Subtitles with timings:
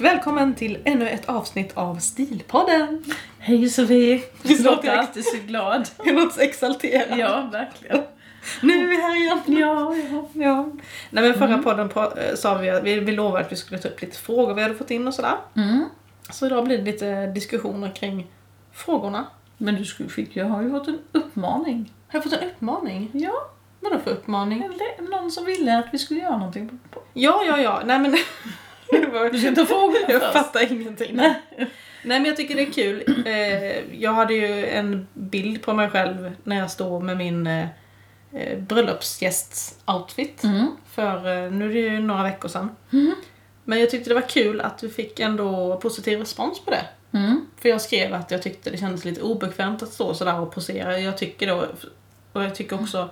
[0.00, 3.04] och välkommen till ännu ett avsnitt av Stilpodden!
[3.38, 4.22] Hej Sofie!
[4.42, 5.88] Vi Du låter låter alltid så glad.
[6.04, 7.18] Jag låter så exalterad.
[7.18, 8.02] Ja, verkligen.
[8.62, 9.40] Nu är vi här igen!
[9.60, 10.28] Ja, ja.
[10.44, 10.70] Ja.
[11.10, 11.62] Nej men förra Mm.
[11.62, 14.54] podden eh, sa vi att vi, vi lovade att vi skulle ta upp lite frågor
[14.54, 15.36] vi hade fått in och sådär.
[15.56, 15.84] Mm.
[16.30, 18.26] Så idag blir det lite diskussioner kring
[18.72, 19.26] frågorna.
[19.58, 21.92] Men du skulle, fick ju, har ju fått en uppmaning.
[22.08, 23.10] Har jag fått en uppmaning?
[23.12, 23.34] Ja,
[23.80, 24.62] Vadå för uppmaning?
[24.62, 26.80] eller någon som ville att vi skulle göra någonting.
[26.90, 27.00] På.
[27.12, 27.82] Ja, ja, ja.
[27.84, 28.16] Nej men...
[29.32, 30.32] Du ta frågorna jag först.
[30.32, 31.16] fattar ingenting.
[31.16, 31.34] Nej.
[32.02, 33.24] Nej men jag tycker det är kul.
[33.26, 37.66] Eh, jag hade ju en bild på mig själv när jag stod med min eh,
[38.32, 40.44] eh, bröllopsgästs outfit.
[40.44, 40.66] Mm.
[40.90, 42.76] För eh, nu är det ju några veckor sedan.
[42.92, 43.14] Mm.
[43.64, 46.86] Men jag tyckte det var kul att vi fick ändå positiv respons på det.
[47.12, 47.46] Mm.
[47.56, 50.98] För jag skrev att jag tyckte det kändes lite obekvämt att stå sådär och posera.
[50.98, 51.66] Jag tycker då,
[52.32, 53.10] och jag tycker också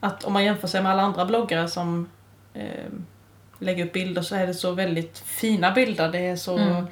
[0.00, 2.08] att om man jämför sig med alla andra bloggare som
[2.54, 2.92] eh,
[3.58, 6.08] lägger upp bilder så är det så väldigt fina bilder.
[6.12, 6.84] Det är så Mm.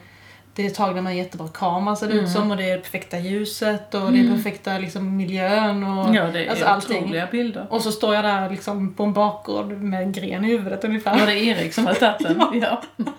[0.54, 2.32] det är tagna med en jättebra kamera ser det ut Mm.
[2.32, 4.36] som och det är det perfekta ljuset och det är Mm.
[4.36, 6.98] perfekta liksom, miljön och Ja, det är alltså, allting.
[7.04, 7.66] otroliga bilder.
[7.70, 11.18] Och så står jag där liksom på en bakgård med en gren i huvudet ungefär.
[11.18, 12.42] Var det Erik som hade tagit den?
[12.62, 12.82] Ja.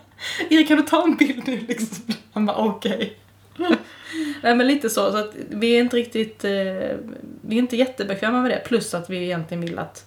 [0.50, 2.14] Erik kan du ta en bild nu liksom?
[2.34, 3.14] Han bara okej.
[4.44, 6.52] Nej men lite så, så att vi är inte riktigt, eh,
[7.42, 8.59] vi är inte jättebekväma med det.
[8.66, 10.06] Plus att vi egentligen vill att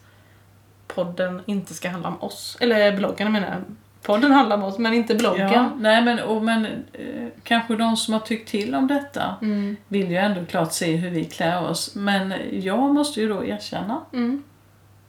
[0.94, 2.56] podden inte ska handla om oss.
[2.60, 3.58] Eller bloggen menar jag.
[4.02, 5.52] Podden handlar om oss men inte bloggen.
[5.52, 5.70] ja.
[5.78, 9.76] Nej, men, och, men eh, kanske de som har tyckt till om detta Mm.
[9.88, 11.94] vill ju ändå klart se hur vi klär oss.
[11.94, 14.42] Men jag måste ju då erkänna Mm.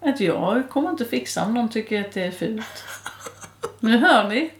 [0.03, 2.83] Att jag kommer inte fixa om någon tycker att det är fult.
[3.79, 4.51] Nu hör ni.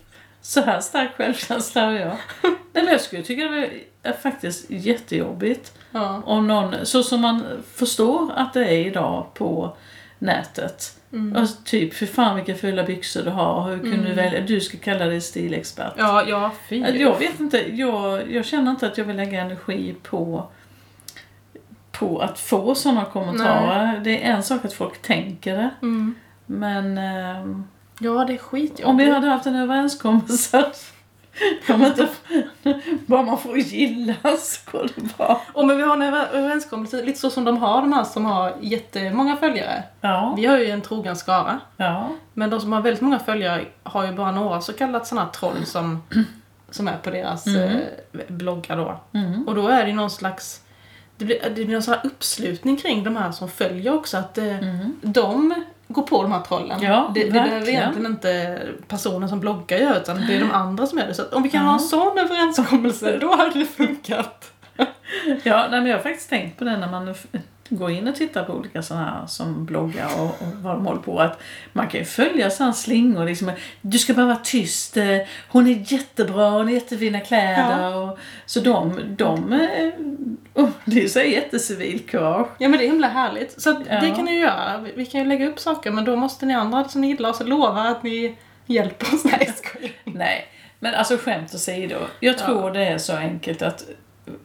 [0.42, 2.18] Så här stark självkänsla har jag.
[2.44, 3.70] Nej men jag skulle tycka det
[4.04, 5.74] är faktiskt jättejobbigt.
[5.92, 6.22] Ja.
[6.26, 7.44] Om någon, så som man
[7.76, 9.78] förstår att det är idag på
[10.20, 10.98] nätet.
[11.14, 11.36] Mm.
[11.36, 13.70] Alltså, typ, för fan vilka fula byxor du har.
[13.70, 14.42] Hur kunde du välja?
[14.42, 15.94] Du ska kalla dig stilexpert.
[15.98, 16.78] Ja, ja, fy.
[16.80, 20.48] Jag vet inte, jag, jag känner inte att jag vill lägga energi på
[21.92, 24.00] på att få sådana kommentarer.
[24.04, 25.70] Det är en sak att folk tänker det.
[25.82, 26.16] Mm.
[26.46, 27.64] Men ehm,
[28.00, 28.86] Ja, det är skitjobbigt.
[28.88, 30.66] om vi hade haft en överenskommelse
[31.70, 32.08] om inte,
[33.06, 35.42] bara man får gilla så går det bra.
[35.54, 38.26] Och men vi har en över- överenskommelse, lite så som de har, de här som
[38.26, 39.84] har jättemånga följare.
[40.02, 41.60] Ja, Vi har ju en trogen skara.
[41.78, 42.10] ja.
[42.34, 45.66] Men de som har väldigt många följare har ju bara några så kallat sådana troll
[45.66, 46.04] som,
[46.70, 47.62] som är på deras Mm.
[47.70, 49.00] eh, bloggar då.
[49.20, 49.48] Mm.
[49.48, 50.62] Och då är det någon slags
[51.18, 54.18] det blir, det blir någon sån här uppslutning kring de här som följer också.
[54.18, 54.96] Att eh, Mm.
[55.02, 55.54] de
[55.94, 56.82] går på de här trollen.
[56.82, 60.88] Ja, det, det behöver egentligen inte personen som bloggar göra utan det är de andra
[60.88, 61.14] som gör det.
[61.14, 61.68] Så om vi kan Ja.
[61.68, 64.52] ha en sån överenskommelse, då hade det funkat.
[65.44, 67.16] Ja, nej, men jag har faktiskt tänkt på det när man
[67.76, 71.02] går in och tittar på olika sådana här som bloggar och, och vad de håller
[71.02, 71.40] på att
[71.74, 73.52] man kan ju följa sådana slingor liksom.
[73.82, 75.18] Du ska bara vara tyst, eh,
[75.50, 77.96] hon är jättebra, hon har jättefina kläder.
[77.96, 79.90] Och, så de, de eh,
[80.64, 82.48] oh, det är så jättecivilkurage.
[82.58, 83.62] Ja men det är himla härligt.
[83.62, 84.02] Så Ja.
[84.02, 84.86] det kan ni göra.
[84.96, 87.42] Vi- kan ju lägga upp saker men då måste ni andra som ni gillar oss
[87.46, 89.24] lova att ni hjälper oss.
[89.24, 89.54] Nej.
[90.04, 90.48] Nej,
[90.80, 91.96] men alltså skämt åsido.
[92.20, 93.86] Jag tror det är så enkelt att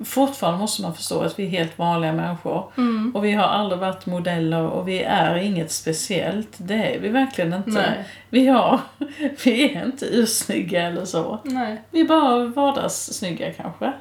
[0.05, 2.73] fortfarande måste man förstå att vi är helt vanliga människor.
[2.77, 3.13] Mm.
[3.15, 6.53] Och vi har aldrig varit modeller och vi är inget speciellt.
[6.57, 7.71] Det är vi verkligen inte.
[7.71, 8.05] Nej.
[8.31, 8.81] Vi, har,
[9.45, 11.39] vi är inte ursnygga eller så.
[11.45, 11.83] Nej.
[11.91, 13.93] Vi är bara vardagssnygga kanske.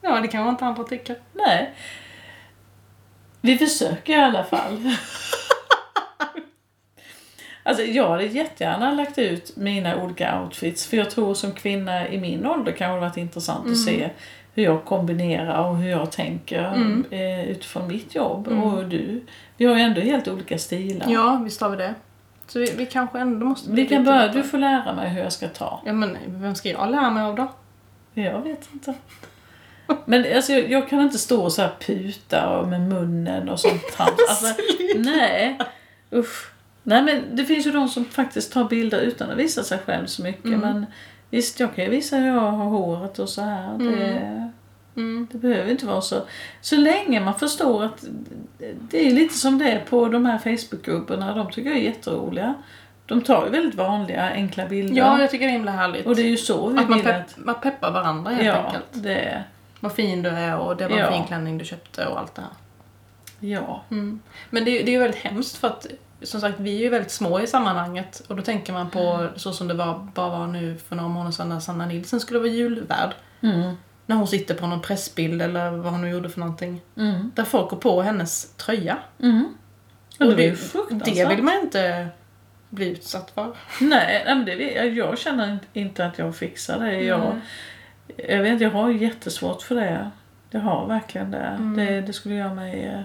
[0.00, 1.16] Ja det kanske inte andra tycker.
[1.32, 1.74] Nej.
[3.40, 4.94] Vi försöker i alla fall.
[7.66, 12.20] Alltså jag hade jättegärna lagt ut mina olika outfits för jag tror som kvinna i
[12.20, 14.10] min ålder kan det varit intressant att se
[14.54, 17.04] hur jag kombinerar och hur jag tänker Mm.
[17.10, 18.48] eh, utifrån mitt jobb.
[18.48, 18.62] Mm.
[18.62, 19.24] Och du,
[19.56, 21.06] vi har ju ändå helt olika stilar.
[21.10, 21.94] Ja visst har vi det.
[22.46, 25.32] Så vi, vi kanske ändå måste Vi kan börja, du får lära mig hur jag
[25.32, 25.82] ska ta.
[25.86, 27.52] Ja men vem ska jag lära mig av då?
[28.14, 28.94] Jag vet inte.
[30.04, 33.60] Men alltså, jag, jag kan inte stå och så här puta och med munnen och
[33.60, 34.10] sånt trams.
[34.28, 34.62] Alltså,
[34.96, 35.58] nej,
[36.12, 36.50] usch.
[36.82, 40.06] Nej men det finns ju de som faktiskt tar bilder utan att visa sig själv
[40.06, 40.44] så mycket.
[40.44, 40.60] Mm.
[40.60, 40.86] Men
[41.34, 43.78] visst, jag kan ju visa hur jag har håret och så här.
[43.78, 44.50] Det,
[44.96, 45.28] Mm.
[45.32, 46.16] det behöver inte vara så.
[46.60, 48.04] Så länge man förstår att
[48.80, 51.34] det är lite som det är på de här Facebookgrupperna.
[51.34, 52.54] De tycker jag är jätteroliga.
[53.06, 54.96] De tar ju väldigt vanliga, enkla bilder.
[54.96, 56.06] Ja jag tycker det är himla härligt.
[56.06, 57.36] och det är ju så vi att man, pepp, att...
[57.44, 58.84] man peppar varandra helt Ja, enkelt.
[58.92, 59.44] det är...
[59.80, 61.12] Vad fin du är och det var en Ja.
[61.12, 62.50] fin klänning du köpte och allt det här.
[63.40, 63.82] Ja.
[63.90, 64.20] Mm.
[64.50, 65.86] Men det, det är ju väldigt hemskt för att
[66.24, 69.30] som sagt vi är ju väldigt små i sammanhanget och då tänker man på Mm.
[69.36, 72.38] så som det var, bara var nu för några månader sedan när Sanna Nilsson skulle
[72.38, 73.14] vara julvärd.
[73.40, 73.76] Mm.
[74.06, 76.80] När hon sitter på någon pressbild eller vad hon nu gjorde för någonting.
[76.96, 77.32] Mm.
[77.34, 78.98] Där folk går på hennes tröja.
[79.22, 79.54] Mm.
[80.20, 80.34] Och det
[80.90, 82.08] det, det vill man inte
[82.70, 83.56] bli utsatt för.
[83.80, 84.54] Nej, men det,
[84.84, 87.00] jag känner inte att jag fixar det.
[87.02, 87.40] Jag,
[88.28, 90.10] jag vet jag har jättesvårt för det.
[90.50, 91.38] Jag har verkligen det.
[91.38, 91.76] Mm.
[91.76, 92.00] det.
[92.00, 93.04] Det skulle göra mig...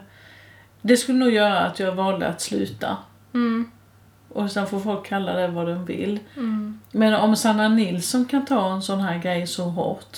[0.82, 2.98] Det skulle nog göra att jag valde att sluta.
[3.34, 3.72] Mm.
[4.30, 6.20] Och sen får folk kalla det vad de vill.
[6.38, 6.80] Mm.
[6.92, 10.18] Men om Sanna Nilsson kan ta en sån här grej så hårt.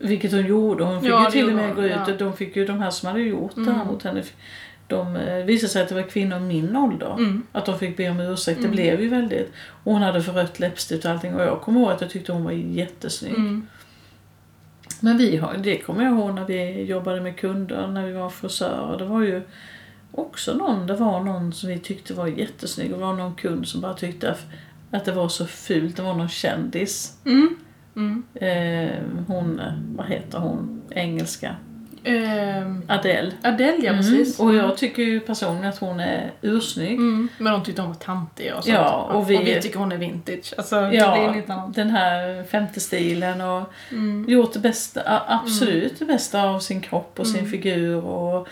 [0.00, 0.84] Vilket hon gjorde.
[0.84, 1.90] Hon fick Ja, ju till och med gå ut.
[2.06, 2.12] ja.
[2.12, 3.86] och De fick ju, de här som hade gjort det här Mm.
[3.86, 4.22] mot henne.
[4.86, 7.12] De eh, visade sig att det var kvinnor i min ålder.
[7.18, 7.42] Mm.
[7.52, 8.58] Att de fick be om ursäkt.
[8.58, 8.76] Det Mm.
[8.76, 9.52] blev ju väldigt...
[9.84, 11.34] Och hon hade för rött läppstift och allting.
[11.34, 13.34] Och jag kommer ihåg att jag tyckte hon var jättesnygg.
[13.34, 13.66] Mm.
[15.00, 18.30] Men vi har, det kommer jag ihåg när vi jobbade med kunder, när vi var
[18.30, 18.98] frisörer.
[18.98, 19.42] Det var ju
[20.14, 22.92] också någon, det var någon som vi tyckte var jättesnygg.
[22.92, 25.96] Och det var någon kund som bara tyckte att- det var så fult.
[25.96, 27.18] Det var någon kändis.
[27.26, 27.56] Mm.
[27.96, 28.22] Mm.
[28.34, 28.90] Eh,
[29.26, 31.56] hon, eh, vad heter hon, engelska?
[32.04, 33.32] Ehm, Adele.
[33.42, 34.40] Adele, ja precis.
[34.40, 34.50] Mm.
[34.50, 36.92] Och jag tycker ju personligen att hon är ursnygg.
[36.98, 37.28] Mm.
[37.38, 38.74] Men de tyckte hon var tantig och sånt.
[38.74, 40.54] Ja, och vi- och vi tycker hon är vintage.
[40.58, 41.34] Alltså, Ja,
[41.74, 44.24] den här femte stilen och Mm.
[44.28, 47.50] gjort det bästa, a- absolut det bästa av sin kropp och sin Mm.
[47.50, 48.48] figur och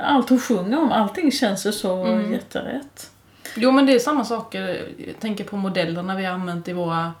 [0.00, 2.32] allt hon sjunger om, allting känns ju så Mm.
[2.32, 3.10] jätterätt.
[3.56, 4.68] Jo men det är samma saker,
[5.06, 7.12] jag tänker på modellerna vi har använt i våra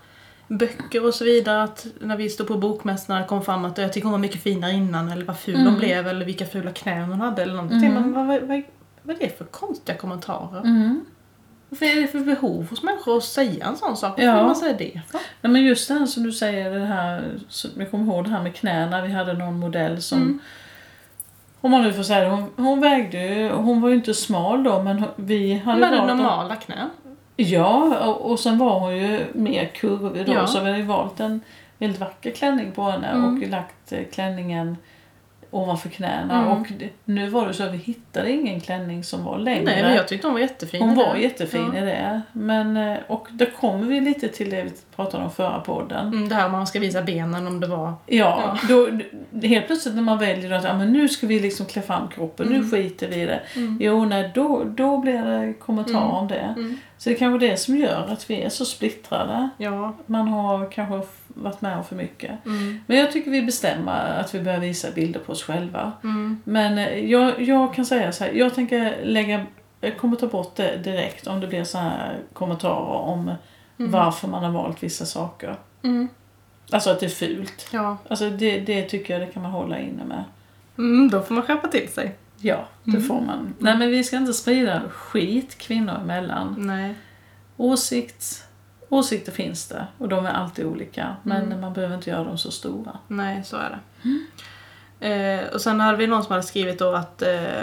[0.48, 1.62] böcker och så vidare.
[1.62, 4.42] Att när vi stod på bokmässan det kom fram att jag tycker hon var mycket
[4.42, 5.66] finare innan eller vad ful Mm.
[5.66, 7.84] hon blev eller vilka fula knän hon hade eller någonting.
[7.90, 7.94] Mm.
[8.02, 8.62] Men vad, vad, vad,
[9.02, 10.60] vad är det för konstiga kommentarer?
[10.60, 11.04] Mm.
[11.68, 14.10] Vad är det för behov hos människor att säga en sån sak?
[14.10, 14.36] Varför Ja.
[14.36, 15.20] vill man säga det för?
[15.40, 17.38] Nej, men just det här som du säger, det här,
[17.78, 20.38] jag kommer ihåg det här med knäna, vi hade någon modell som Mm.
[21.60, 24.62] Om man nu får säga det, hon, hon vägde ju, hon var ju inte smal
[24.64, 26.90] då men vi hade Hon hade valt normala knän.
[27.36, 30.46] Ja, och, och sen var hon ju mer kurvig då Ja.
[30.46, 31.40] så vi hade ju valt en
[31.78, 33.42] väldigt vacker klänning på henne Mm.
[33.42, 34.76] och lagt eh, klänningen
[35.50, 36.34] ovanför knäna.
[36.42, 36.48] Mm.
[36.48, 39.64] Och det, nu var det så att vi hittade ingen klänning som var längre.
[39.64, 40.82] Nej men jag tyckte hon var jättefin.
[40.82, 41.78] hon var jättefin Ja.
[41.82, 42.22] i det.
[42.32, 46.06] Men, eh, och då kommer vi lite till det vi pratade om förra podden.
[46.06, 47.92] Mm, det här om man ska visa benen om det var...
[48.06, 48.88] Ja, Då,
[49.42, 52.46] helt plötsligt när man väljer att ja, men nu ska vi liksom klä fram kroppen,
[52.48, 52.70] nu Mm.
[52.70, 53.40] skiter vi i det.
[53.56, 53.78] Mm.
[53.80, 56.10] Jo, nej, då, då blir det kommentarer Mm.
[56.14, 56.54] om det.
[56.56, 56.78] Mm.
[56.98, 59.48] Så det är kanske det som gör att vi är så splittrade.
[59.58, 59.94] Ja.
[60.06, 62.46] Man har kanske varit med om för mycket.
[62.46, 62.80] Mm.
[62.86, 65.92] Men jag tycker vi bestämmer att vi börjar visa bilder på oss själva.
[66.04, 66.40] Mm.
[66.44, 69.46] Men eh, jag, jag kan säga så här, jag tänker lägga,
[69.80, 73.32] jag kommer ta bort det direkt om det blir så här kommentarer om
[73.78, 73.92] Mm.
[73.92, 75.56] varför man har valt vissa saker.
[75.82, 76.08] Mm.
[76.70, 77.68] Alltså att det är fult.
[77.72, 77.96] Ja.
[78.08, 80.24] Alltså det, det tycker jag det kan man hålla inne med.
[80.78, 82.14] Mm, då får man skärpa till sig.
[82.38, 83.02] Ja, det Mm.
[83.02, 83.54] får man.
[83.58, 86.54] Nej men vi ska inte sprida skit kvinnor emellan.
[86.58, 86.94] Nej.
[87.56, 88.44] Åsikt,
[88.90, 91.16] åsikter finns det och de är alltid olika.
[91.22, 91.60] Men Mm.
[91.60, 92.98] man behöver inte göra dem så stora.
[93.08, 93.78] Nej, så är det.
[95.00, 97.62] Eh, och sen hade vi någon som hade skrivit då att eh,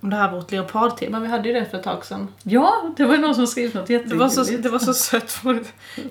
[0.00, 2.28] om det här vårt leopardtema, vi hade ju det för ett tag sedan.
[2.42, 4.62] Ja, det var ju någon som skrev något Det var så, jättegulligt.
[4.62, 5.32] det var så sött.
[5.32, 5.62] för-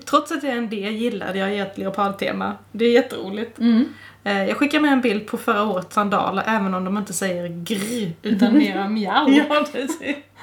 [0.04, 2.52] Trots att jag är en del gillade jag ert leopardtema.
[2.72, 3.58] Det är jätteroligt.
[3.58, 3.84] Mm.
[4.24, 7.48] Eh, jag skickar med en bild på förra årets sandaler även om de inte säger
[7.48, 9.28] grr utan mera mjau.
[9.30, 9.88] Ja, det,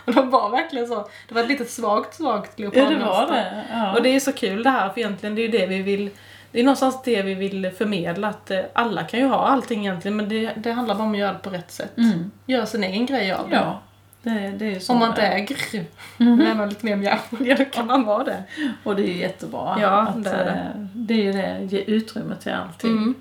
[0.06, 1.10] Och de var verkligen så.
[1.28, 3.00] Det var ett litet svagt, svagt ja, leopardmönster.
[3.00, 3.64] det var det.
[3.72, 3.94] Ja.
[3.96, 6.10] Och det är så kul det här för egentligen det är ju det vi vill
[6.52, 10.18] det är någonstans det vi vill förmedla att eh, alla kan ju ha allting egentligen
[10.18, 11.98] men det, det handlar bara om att göra det på rätt sätt.
[11.98, 12.32] Mm.
[12.46, 13.56] Göra sin egen grej av det.
[13.56, 13.82] Ja,
[14.24, 15.38] det, det är så Om man det inte är.
[15.38, 15.40] är
[15.80, 15.86] grr,
[16.18, 16.36] Mhm.
[16.38, 18.44] men ändå lite mer mjau, ja då kan man vara det.
[18.84, 19.78] Och det är ju jättebra.
[19.82, 20.52] Ja, att, det är det.
[20.52, 22.92] eh, det är ju det, ge utrymme till allting.
[22.92, 23.16] Mm.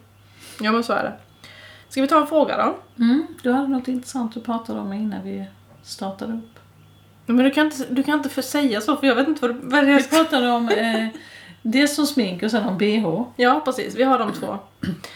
[0.61, 1.13] Ja men så är det.
[1.89, 2.75] Ska vi ta en fråga då?
[3.05, 3.27] Mm.
[3.43, 5.45] Du hade något intressant du pratade om innan vi
[5.83, 6.58] startade upp.
[7.35, 9.57] Men du kan inte, du kan inte få säga så för jag vet inte vad,
[9.57, 10.03] du- vad det Vi är.
[10.25, 11.07] pratade om eh,
[11.63, 13.23] dels om smink och sen om bh.
[13.37, 14.59] Ja precis, vi har de två.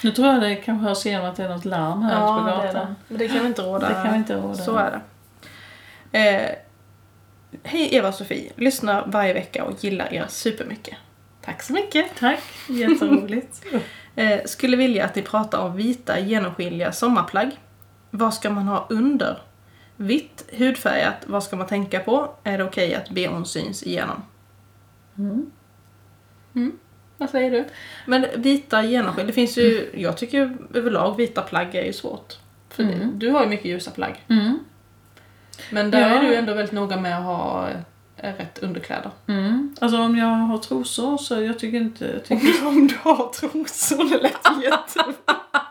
[0.02, 2.48] Nu tror jag det kanske hörs igenom att det är något larm här ute på
[2.48, 2.86] det är gatan.
[2.86, 2.94] det.
[3.08, 3.88] Men det kan vi inte råda.
[3.88, 4.54] Det kan vi inte råda.
[4.54, 5.00] Så är
[6.10, 6.18] det.
[6.18, 6.50] Eh,
[7.64, 10.94] Hej Eva och Sofie, lyssnar varje vecka och gillar er supermycket.
[11.44, 12.06] Tack så mycket.
[12.18, 13.64] Tack, jätteroligt.
[14.16, 17.50] Eh, skulle vilja att ni pratar om vita genomskinliga sommarplagg.
[18.10, 19.38] Vad ska man ha under?
[19.96, 22.34] Vitt, hudfärgat, vad ska man tänka på?
[22.44, 24.22] Är det okej att bhn syns igenom?
[25.18, 26.72] Mm.
[27.18, 27.64] Vad säger du?
[28.06, 32.38] Men vita genomskinliga, det finns ju, jag tycker överlag vita plagg är ju svårt.
[32.68, 33.18] För Mm.
[33.18, 34.24] du har ju mycket ljusa plagg.
[34.28, 34.58] Mm.
[35.70, 36.06] Men där Ja.
[36.06, 37.68] är du ändå väldigt noga med att ha
[38.16, 39.10] eh, rätt underkläder.
[39.26, 39.76] Mm.
[39.80, 42.06] Alltså om jag har trosor så jag tycker inte...
[42.06, 45.61] Jag tycker Om du har trosor, det lät jättebra.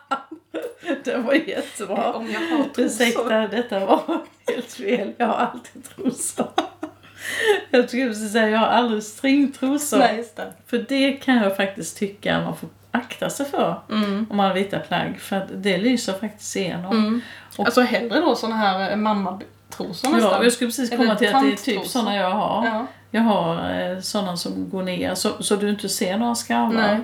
[1.03, 2.13] det var jättebra.
[2.13, 2.85] Om jag har trosor.
[2.85, 4.01] Ursäkta, detta var
[4.47, 5.13] helt fel.
[5.17, 6.47] Jag har alltid trosor.
[7.71, 9.97] Jag skulle precis säga, jag har aldrig stringtrosor.
[9.97, 10.53] Nej, just det.
[10.67, 14.27] För det kan jag faktiskt tycka man får akta sig för Mm.
[14.29, 15.19] om man har vita plagg.
[15.19, 16.91] För det lyser faktiskt igenom.
[16.97, 17.21] Mm.
[17.57, 20.19] Och- Alltså hellre då såna här eh, mammatrosor nästan.
[20.31, 22.65] Ja, jag skulle precis komma till att det är typ såna jag har.
[22.65, 22.85] Ja.
[23.11, 27.03] Jag har eh, sådana som går ner så, så du inte ser några skarvar.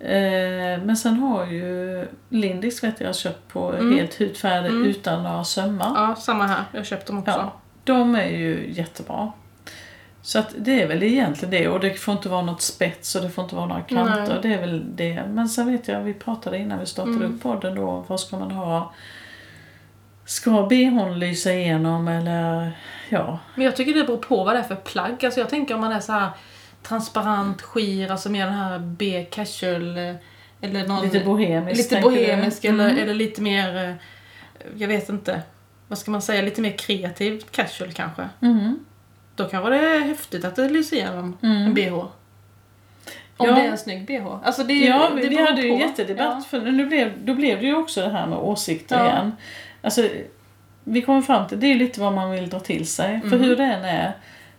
[0.00, 3.96] Eh, men sen har ju Lindix vet jag köpt på Mm.
[3.96, 4.84] helt hudfärgade Mm.
[4.84, 5.92] utan några sömmar.
[5.94, 6.64] Ja, samma här.
[6.72, 7.30] Jag köpte dem också.
[7.30, 7.52] Ja,
[7.84, 9.32] de är ju jättebra.
[10.22, 11.68] Så att det är väl egentligen det.
[11.68, 14.26] Och det får inte vara något spets och det får inte vara några kanter.
[14.28, 14.38] Nej.
[14.42, 15.22] Det är väl det.
[15.28, 17.34] Men sen vet jag, vi pratade innan vi startade Mm.
[17.34, 18.04] upp podden då.
[18.06, 18.92] Vad ska man ha?
[20.24, 22.72] Ska bhn lysa igenom eller
[23.08, 23.38] ja.
[23.54, 25.24] Men jag tycker det beror på vad det är för plagg.
[25.24, 26.28] Alltså jag tänker om man är så här
[26.82, 30.14] transparent, skir, alltså mer den här B-casual eh,
[30.60, 31.02] eller någon...
[31.04, 31.90] Lite bohemiskt.
[31.92, 33.02] lite bohemisk eller, Mm.
[33.02, 33.94] eller lite mer, eh,
[34.76, 35.42] jag vet inte,
[35.88, 38.28] vad ska man säga, lite mer kreativ casual kanske.
[38.42, 38.78] Mm.
[39.34, 41.74] Då kan det är häftigt att det lyser igenom en Mm.
[41.74, 41.92] bh.
[43.36, 43.54] Om Ja.
[43.54, 44.26] det är en snygg bh.
[44.44, 47.66] Alltså det, Ja, det vi, hade ju en jättedebatt för nu blev, då blev det
[47.66, 49.06] ju också det här med åsikter Ja.
[49.06, 49.32] igen.
[49.82, 50.08] Alltså,
[50.84, 53.20] vi kommer fram till, det är ju lite vad man vill dra till sig.
[53.20, 53.40] För Mm.
[53.40, 54.12] hur det än är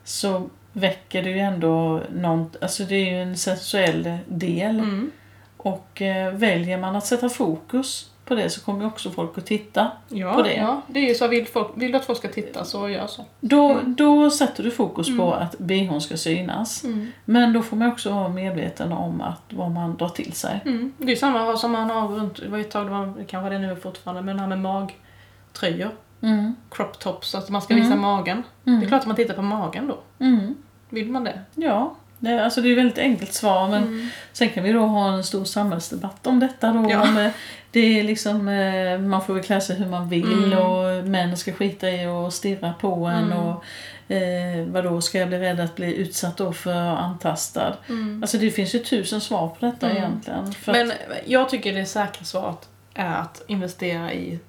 [0.04, 4.80] så väcker det ju ändå någon, alltså det är ju en sensuell del.
[4.80, 5.12] Mm.
[5.58, 9.46] Och eh, väljer man att sätta fokus på det så kommer ju också folk att
[9.46, 9.92] titta.
[10.10, 10.54] Ja, På det.
[10.56, 11.28] ja, det är ju så.
[11.28, 13.26] Vill, folk, vill du att folk ska titta så gör så.
[13.40, 13.96] Då, Mm.
[13.96, 16.84] då sätter du fokus på att bhn ska synas.
[16.84, 17.12] Mm.
[17.26, 20.60] Men då får man också vara medveten om att vad man drar till sig.
[20.66, 20.94] Mm.
[20.98, 23.50] Det är samma som man har runt, det var ett tag, det var, det kanske
[23.50, 25.90] det är nu fortfarande, men det här med magtröjor.
[26.22, 26.56] Mm.
[26.72, 28.00] Crop tops, att man ska visa Mm.
[28.00, 28.44] magen.
[28.66, 28.80] Mm.
[28.80, 30.00] Det är klart att man tittar på magen då.
[30.26, 30.56] Mm.
[30.90, 31.42] Vill man det?
[31.56, 34.08] Ja, det, alltså det är ett väldigt enkelt svar men Mm.
[34.34, 36.92] sen kan vi då ha en stor samhällsdebatt om detta då.
[36.92, 37.02] Ja.
[37.02, 37.32] Om, eh,
[37.72, 40.60] det är liksom, eh, man får väl klä sig hur man vill Mm.
[40.60, 43.38] och män ska skita i och stirra på en Mm.
[43.38, 43.64] och
[44.08, 47.74] eh, vadå, ska jag bli rädd att bli utsatt då för antastad?
[47.90, 48.24] Mm.
[48.24, 49.98] Alltså det finns ju tusen svar på detta Mm.
[50.04, 50.54] egentligen.
[50.66, 54.40] Men att, jag tycker det säkra svaret är att investera i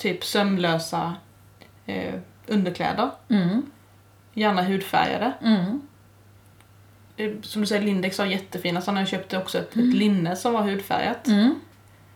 [0.00, 1.14] typ sömlösa
[1.86, 2.14] eh,
[2.46, 3.10] underkläder.
[3.28, 3.62] mm,
[4.34, 5.32] Gärna hudfärgade.
[5.42, 5.80] mm,
[7.16, 9.00] Eh, Som du säger, Lindex har jättefina sådana.
[9.00, 11.26] Jag köpte också ett, ett linne som var hudfärgat.
[11.28, 11.54] mm,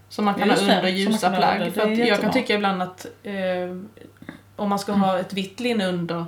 [0.09, 1.57] Som man kan Just ha under ljusa plagg.
[1.61, 1.71] under.
[1.71, 3.33] För jag kan tycka ibland att eh,
[4.57, 6.25] om man ska ha ett vitt linne under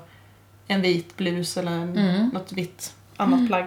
[0.66, 2.28] en vit blus eller en, Mm.
[2.28, 3.66] något vitt annat plagg.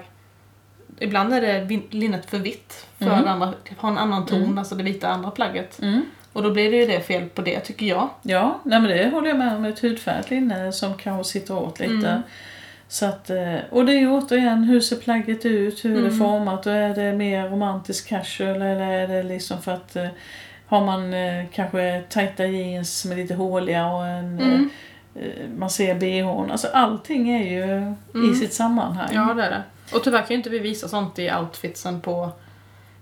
[1.00, 3.28] Ibland är det linnet för vitt för Mm.
[3.28, 4.58] andra, ha en annan ton, Mm.
[4.58, 5.82] alltså det vita andra plagget.
[5.82, 6.02] mm.
[6.34, 8.10] Och då blir det ju det fel på det tycker jag.
[8.22, 9.66] Ja, nej men det håller jag med om.
[9.66, 11.92] Ett hudfärgat linne som kanske sitter åt lite.
[12.10, 12.22] Mm.
[12.88, 15.86] Så att, eh, och det är ju återigen, hur ser plagget ut?
[15.86, 16.20] Hur är det Mm.
[16.20, 16.66] format?
[16.66, 20.08] Och är det mer romantisk casual eller är det liksom för att eh,
[20.68, 24.70] har man eh, kanske tajta jeans som är lite håliga och en, Mm.
[25.58, 26.52] man ser bhn.
[26.52, 27.64] Alltså allting är ju
[28.14, 28.36] i Mm.
[28.36, 29.10] sitt sammanhang.
[29.14, 29.64] Ja, det är det.
[29.94, 32.30] Och tyvärr kan ju inte vi visa sånt i outfitsen på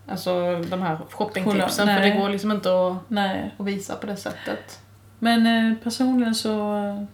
[0.09, 1.87] alltså de här shoppingtipsen.
[1.87, 4.79] Kolla, För det går liksom inte att, Nej, att visa på det sättet.
[5.19, 7.07] men eh, personligen så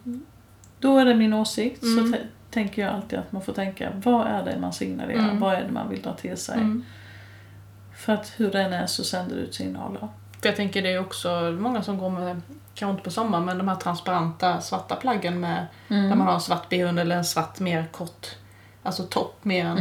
[0.78, 1.82] då är det min åsikt.
[1.82, 2.12] Mm.
[2.12, 2.18] Så
[2.50, 5.18] tänker jag alltid att man får tänka, vad är det man signalerar?
[5.18, 5.40] Mm.
[5.40, 6.54] Vad är det man vill dra till sig?
[6.54, 6.84] Mm.
[7.96, 10.08] För att hur den är så sänder det ut signaler.
[10.40, 12.40] För jag tänker det är också många som går med,
[12.74, 16.08] kanske inte på sommaren, men de här transparenta svarta plaggen med Mm.
[16.08, 18.26] där man har en svart bh eller en svart mer kort,
[18.82, 19.76] alltså topp mer än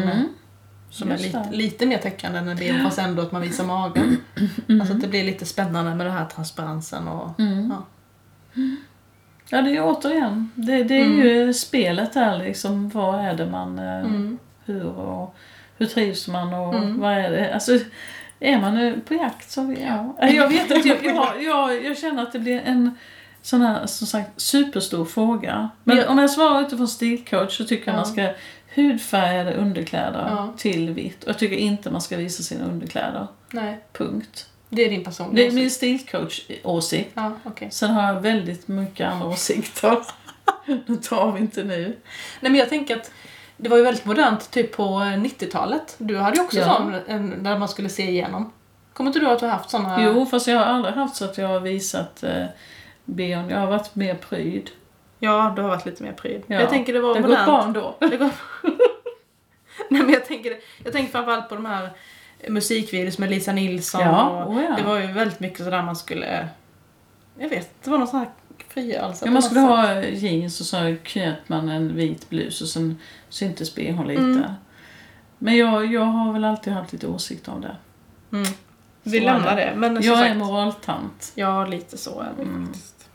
[0.94, 1.56] Som är Just lite, det.
[1.58, 4.18] lite mer täckande än en bh fast ändå att man visar magen.
[4.70, 4.82] Mm.
[4.82, 7.72] Alltså att det blir lite spännande med den här transparensen och Mm.
[7.72, 7.86] ja.
[9.50, 11.28] Ja, det är ju återigen, det, det är Mm.
[11.28, 12.90] ju spelet där liksom.
[12.90, 14.38] Vad är det man, eh, Mm.
[14.66, 15.36] hur och
[15.78, 17.00] hur trivs man och Mm.
[17.00, 17.54] vad är det?
[17.54, 17.72] Alltså,
[18.40, 20.16] är man på jakt så, ja.
[20.28, 22.98] Jag vet inte, jag, jag, jag, jag känner att det blir en
[23.42, 25.70] sån här, som sagt, superstor fråga.
[25.84, 26.08] Men Ja.
[26.10, 27.98] om jag svarar utifrån stilcoach så tycker jag Ja.
[27.98, 28.30] man ska
[28.76, 30.54] hudfärgade underkläder Ja.
[30.58, 31.24] till vitt.
[31.24, 33.28] Och jag tycker inte man ska visa sina underkläder.
[33.52, 34.50] Nej, Punkt.
[34.70, 35.76] det är din personliga Det är min åsikt.
[35.76, 37.12] stilcoach-åsikt.
[37.14, 37.68] Ja, okej.
[37.72, 39.98] Sen har jag väldigt mycket andra åsikter.
[40.88, 41.84] Det tar vi inte nu.
[42.40, 43.12] Nej men jag tänker att
[43.58, 45.96] det var ju väldigt modernt typ på 90-talet.
[45.98, 46.92] Du hade ju också Ja.
[47.08, 48.52] sån där man skulle se igenom.
[48.94, 50.04] Kommer inte du att du har haft såna?
[50.04, 52.46] Jo, fast jag har aldrig haft så att jag har visat eh,
[53.06, 53.50] ben.
[53.50, 54.70] Jag har varit mer pryd.
[55.24, 56.44] Ja, du har varit lite mer pryd.
[56.48, 56.60] Ja.
[56.60, 57.46] Jag tänker det var Det har modernt.
[57.46, 58.08] gått barn då.
[58.08, 58.30] Det går...
[59.90, 61.90] Nej men jag tänker, jag tänker framförallt på de här
[62.50, 64.02] musikvideos med Lisa Nilsson.
[64.02, 64.76] Ja, och oh ja.
[64.78, 66.48] Det var ju väldigt mycket sådär man skulle...
[67.40, 68.30] Jag vet, det var någon sån här
[68.68, 69.26] frigörelse.
[69.26, 72.98] Ja, man skulle ha jeans och så knöt man en vit blus och sen
[73.30, 74.22] syntes bhn lite.
[74.22, 74.44] Mm.
[75.38, 77.76] Men jag, jag har väl alltid haft lite åsikt om det.
[78.32, 78.48] Mm.
[79.04, 79.66] Vi lämnar är det.
[79.66, 79.76] det.
[79.76, 81.32] Men Jag är sagt, moraltant.
[81.36, 82.66] Ja, lite så är det Mm.
[82.66, 83.10] faktiskt.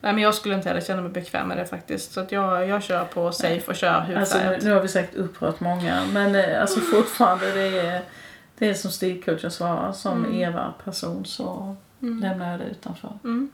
[0.00, 2.12] Nej men jag skulle inte heller känna mig bekväm med det faktiskt.
[2.12, 3.88] Så att jag, jag kör på safe och kör
[4.18, 4.62] Alltså, nu, hudfärgat.
[4.64, 8.02] nu har vi säkert upprört många, men eh, alltså fortfarande det är,
[8.58, 10.40] det är som stilcoachen svarar, som Mm.
[10.40, 12.20] Eva-person så Mm.
[12.20, 13.18] lämnar jag det utanför.
[13.24, 13.50] Mm.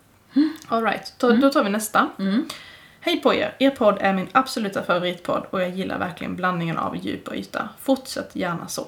[0.69, 1.15] All right.
[1.19, 1.41] Då, Mm.
[1.41, 2.09] då tar vi nästa.
[2.19, 2.49] Mm.
[3.01, 3.55] Hej på er!
[3.59, 7.69] Er podd är min absoluta favoritpodd och jag gillar verkligen blandningen av djup och yta.
[7.81, 8.87] Fortsätt gärna så.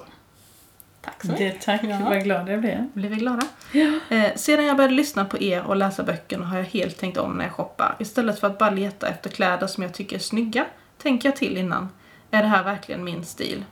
[1.11, 1.53] Tack så mycket.
[1.53, 1.97] Det tack, Ja.
[2.03, 2.87] vad glad jag blev.
[2.93, 3.41] Blev vi glada?
[3.71, 3.87] Ja.
[4.15, 7.33] Eh, sedan jag började lyssna på er och läsa böckerna har jag helt tänkt om
[7.33, 7.95] när jag shoppar.
[7.99, 10.65] Istället för att bara leta efter kläder som jag tycker är snygga,
[11.01, 11.89] tänker jag till innan.
[12.31, 13.63] Är det här verkligen min stil?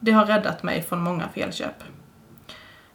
[0.00, 1.84] Det har räddat mig från många felköp.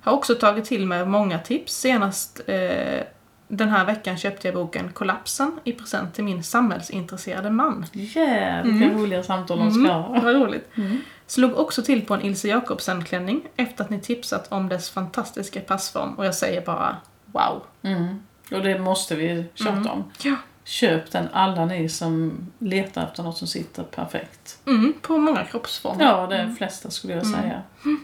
[0.01, 1.73] Har också tagit till mig många tips.
[1.73, 3.03] Senast eh,
[3.47, 7.85] den här veckan köpte jag boken Kollapsen i present till min samhällsintresserade man.
[7.93, 8.97] Jävlar Mm.
[9.01, 10.19] roliga samtal de ska ha.
[10.21, 10.69] Vad roligt.
[10.77, 10.97] Mm.
[11.31, 16.13] Slog också till på en Ilse Jacobsen-klänning efter att ni tipsat om dess fantastiska passform
[16.13, 17.63] och jag säger bara wow.
[17.81, 18.19] Mm.
[18.51, 19.87] Och det måste vi tjata Mm.
[19.91, 20.03] om.
[20.23, 20.35] Ja.
[20.63, 24.59] Köp den alla ni som letar efter något som sitter perfekt.
[24.65, 26.03] Mm, på många kroppsformer.
[26.05, 27.41] Ja, de flesta skulle jag Mm.
[27.41, 27.61] säga.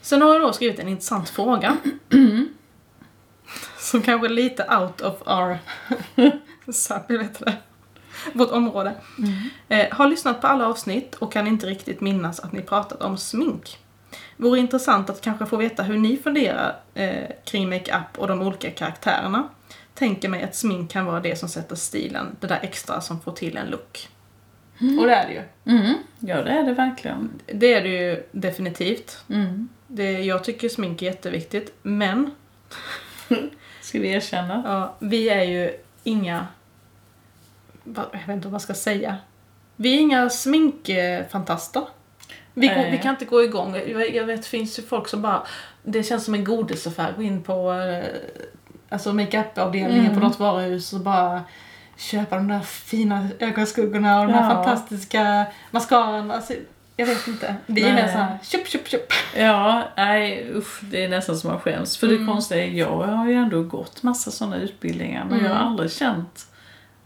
[0.00, 1.76] Sen har jag då skrivit en intressant fråga.
[3.78, 5.58] Som kanske är lite out of our...
[6.72, 7.56] Sabi, vet det?
[8.32, 8.94] Vårt område.
[9.68, 13.16] Eh, har lyssnat på alla avsnitt och kan inte riktigt minnas att ni pratat om
[13.16, 13.78] smink.
[14.36, 18.70] Vore intressant att kanske få veta hur ni funderar eh, kring makeup och de olika
[18.70, 19.48] karaktärerna.
[19.94, 23.32] Tänker mig att smink kan vara det som sätter stilen, det där extra som får
[23.32, 24.08] till en look.
[25.00, 25.76] Och det är det ju.
[25.76, 25.94] Mm.
[26.18, 27.30] Ja, det är det verkligen.
[27.46, 29.24] Det är det ju definitivt.
[29.28, 29.68] Mm.
[29.86, 32.30] Det, jag tycker smink är jätteviktigt, men
[33.80, 34.62] Ska vi erkänna.
[34.66, 35.70] ja, vi är ju
[36.04, 36.46] inga...
[37.84, 39.16] Jag vet inte vad man ska säga.
[39.76, 41.82] Vi är inga sminkfantaster.
[42.54, 43.76] Vi, går, vi kan inte gå igång.
[44.14, 45.42] Jag vet, det finns ju folk som bara...
[45.82, 47.12] Det känns som en godisaffär.
[47.16, 48.04] Gå in på eh,
[48.88, 50.14] alltså makeup-avdelningen Mm.
[50.20, 51.42] på något varuhus och bara
[51.96, 54.54] köpa de där fina ögonskuggorna och här Ja.
[54.54, 56.30] fantastiska mascaran.
[56.30, 56.52] Alltså,
[56.96, 57.54] jag vet inte.
[57.66, 59.06] Vi är mer såhär, köp, köp, köp.
[59.36, 61.96] Ja, nej usch, det är nästan som man skäms.
[61.96, 62.20] För Mm.
[62.26, 65.68] det konstiga är, jag har ju ändå gått massa sådana utbildningar men jag har Mm.
[65.68, 66.46] aldrig känt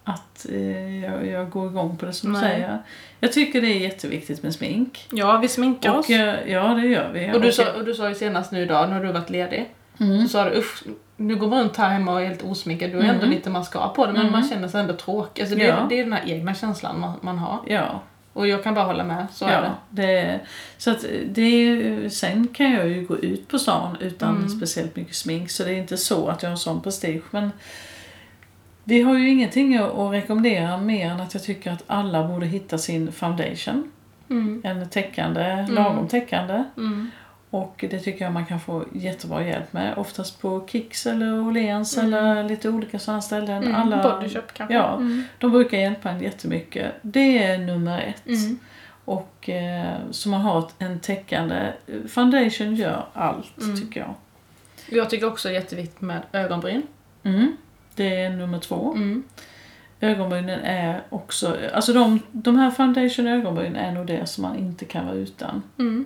[0.05, 2.79] att eh, jag, jag går igång på det som du säger.
[3.21, 5.07] Jag tycker det är jätteviktigt med smink.
[5.13, 6.07] Ja, vi sminkar oss.
[6.07, 7.33] Och, eh, ja, det gör vi.
[7.35, 9.71] Och du, Och- sa, och du sa ju senast nu idag när du varit ledig,
[10.01, 10.23] Mm.
[10.23, 10.83] så sa du usch,
[11.17, 13.31] nu går man runt här hemma och är helt osminkad, du har ändå Mm.
[13.31, 14.33] lite mascara på dig men Mm.
[14.33, 15.43] man känner sig ändå tråkig.
[15.43, 15.75] Alltså det, Ja.
[15.75, 17.59] är, det är den här egna känslan man, man har.
[17.67, 18.01] Ja,
[18.33, 20.03] Och jag kan bara hålla med, så är ja det.
[20.03, 20.41] det.
[20.79, 24.49] Så att det är, sen kan jag ju gå ut på stan utan Mm.
[24.49, 27.23] speciellt mycket smink så det är inte så att jag har en sån prestige.
[27.31, 27.53] Men
[28.85, 32.79] vi har ju ingenting att rekommendera mer än att jag tycker att alla borde hitta
[32.79, 33.91] sin foundation.
[34.31, 34.61] Mm.
[34.65, 36.65] En täckande, lagom täckande.
[36.77, 37.11] Mm.
[37.51, 39.99] Och det tycker jag man kan få jättebra hjälp med.
[39.99, 42.15] Oftast på Kicks eller Åhléns Mm.
[42.15, 43.63] eller lite olika sådana ställen.
[43.63, 43.75] Mm.
[43.75, 44.75] Alla, Bodyshop kanske?
[44.75, 44.95] Ja.
[44.97, 45.25] Mm.
[45.39, 46.93] De brukar hjälpa en jättemycket.
[47.03, 48.27] Det är nummer ett.
[48.27, 48.59] Mm.
[49.05, 51.73] Och eh, så man har en täckande...
[52.09, 53.81] Foundation gör allt, Mm.
[53.81, 54.15] tycker jag.
[54.99, 56.83] Jag tycker också det är jätteviktigt med ögonbryn.
[57.23, 57.57] Mm.
[57.95, 58.93] Det är nummer två.
[58.97, 59.23] Mm.
[60.01, 61.57] Ögonbrynen är också...
[61.75, 65.63] Alltså de, de här foundation ögonbryn är nog det som man inte kan vara utan.
[65.79, 66.05] Mm.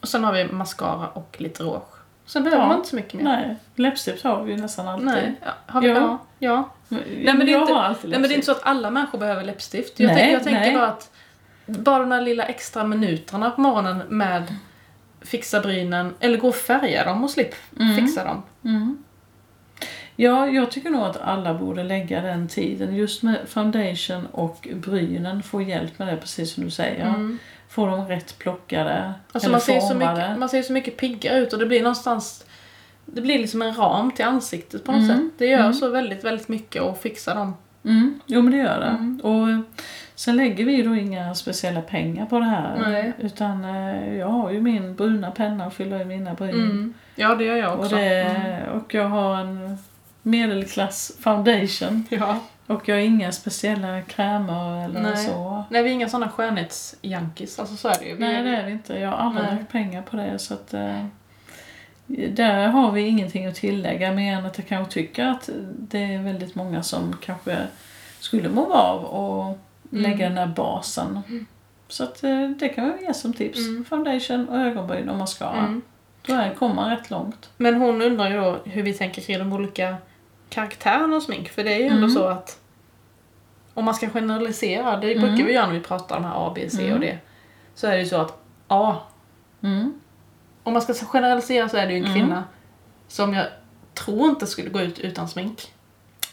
[0.00, 1.82] Och sen har vi mascara och lite rouge.
[2.26, 2.68] Sen behöver Ja.
[2.68, 3.22] man inte så mycket mer.
[3.24, 5.06] Nej, läppstift har vi ju nästan alltid.
[5.06, 5.34] Nej.
[5.66, 5.94] Har vi, Ja.
[5.94, 6.18] ja.
[6.38, 6.68] ja.
[6.88, 9.44] Nej, men det är inte- Nej men det är inte så att alla människor behöver
[9.44, 10.00] läppstift.
[10.00, 10.74] Jag, Nej, tänker, jag tänker nej.
[10.74, 11.10] bara att
[11.66, 14.54] bara de där lilla extra minuterna på morgonen med
[15.20, 17.96] fixa brynen, eller gå och färga dem och slipp Mm.
[17.96, 18.42] fixa dem.
[18.64, 19.04] Mm.
[20.16, 22.96] Ja, jag tycker nog att alla borde lägga den tiden.
[22.96, 27.06] Just med foundation och brynen, få hjälp med det precis som du säger.
[27.06, 27.38] Mm.
[27.68, 31.52] Få dem rätt plockade, Alltså man ser, så mycket, man ser så mycket piggare ut
[31.52, 32.44] och det blir någonstans
[33.04, 35.16] det blir liksom en ram till ansiktet på något Mm.
[35.16, 35.30] sätt.
[35.38, 35.72] Det gör Mm.
[35.74, 37.54] så väldigt, väldigt mycket att fixa dem.
[37.84, 38.86] Mm, jo men det gör det.
[38.86, 39.20] Mm.
[39.22, 39.58] Och eh,
[40.14, 42.76] sen lägger vi då inga speciella pengar på det här.
[42.90, 43.12] Nej.
[43.18, 46.54] Utan eh, jag har ju min bruna penna och fyller i mina bryn.
[46.54, 46.94] Mm.
[47.14, 47.96] Ja, det gör jag Och, också.
[47.96, 48.68] det, Mm.
[48.80, 49.78] och jag har en
[50.26, 52.04] medelklass foundation.
[52.10, 52.38] Ja.
[52.66, 55.16] Och jag har inga speciella krämer eller Nej.
[55.16, 55.64] så.
[55.70, 57.58] Nej, vi är inga sådana skönhetsjankis.
[57.58, 58.18] Alltså så är det ju.
[58.18, 58.98] Nej det är vi inte.
[58.98, 60.38] Jag har aldrig lagt pengar på det.
[60.38, 61.04] Så att, eh,
[62.28, 66.22] där har vi ingenting att tillägga mer än att jag kanske tycker att det är
[66.22, 67.58] väldigt många som kanske
[68.20, 69.04] skulle må bra av
[69.50, 69.58] att
[69.92, 70.02] Mm.
[70.10, 71.20] lägga den här basen.
[71.88, 73.58] Så att, eh, det kan vi ge som tips.
[73.58, 73.84] Mm.
[73.84, 75.58] Foundation och ögonbryn och mascara.
[75.58, 75.82] Mm.
[76.26, 77.50] Då är, kommer man rätt långt.
[77.56, 79.96] Men hon undrar ju då hur vi tänker kring de olika
[80.60, 81.48] karaktärerna och smink.
[81.48, 82.10] För det är ju ändå Mm.
[82.10, 82.60] så att
[83.74, 85.28] om man ska generalisera, det Mm.
[85.28, 86.94] brukar vi göra när vi pratar om här A, B, C Mm.
[86.94, 87.18] och D.
[87.74, 88.38] Så är det ju så att
[88.68, 88.94] A,
[89.62, 90.00] Mm.
[90.62, 92.14] om man ska generalisera så är det ju en Mm.
[92.16, 92.44] kvinna
[93.08, 93.46] som jag
[93.94, 95.72] tror inte skulle gå ut utan smink.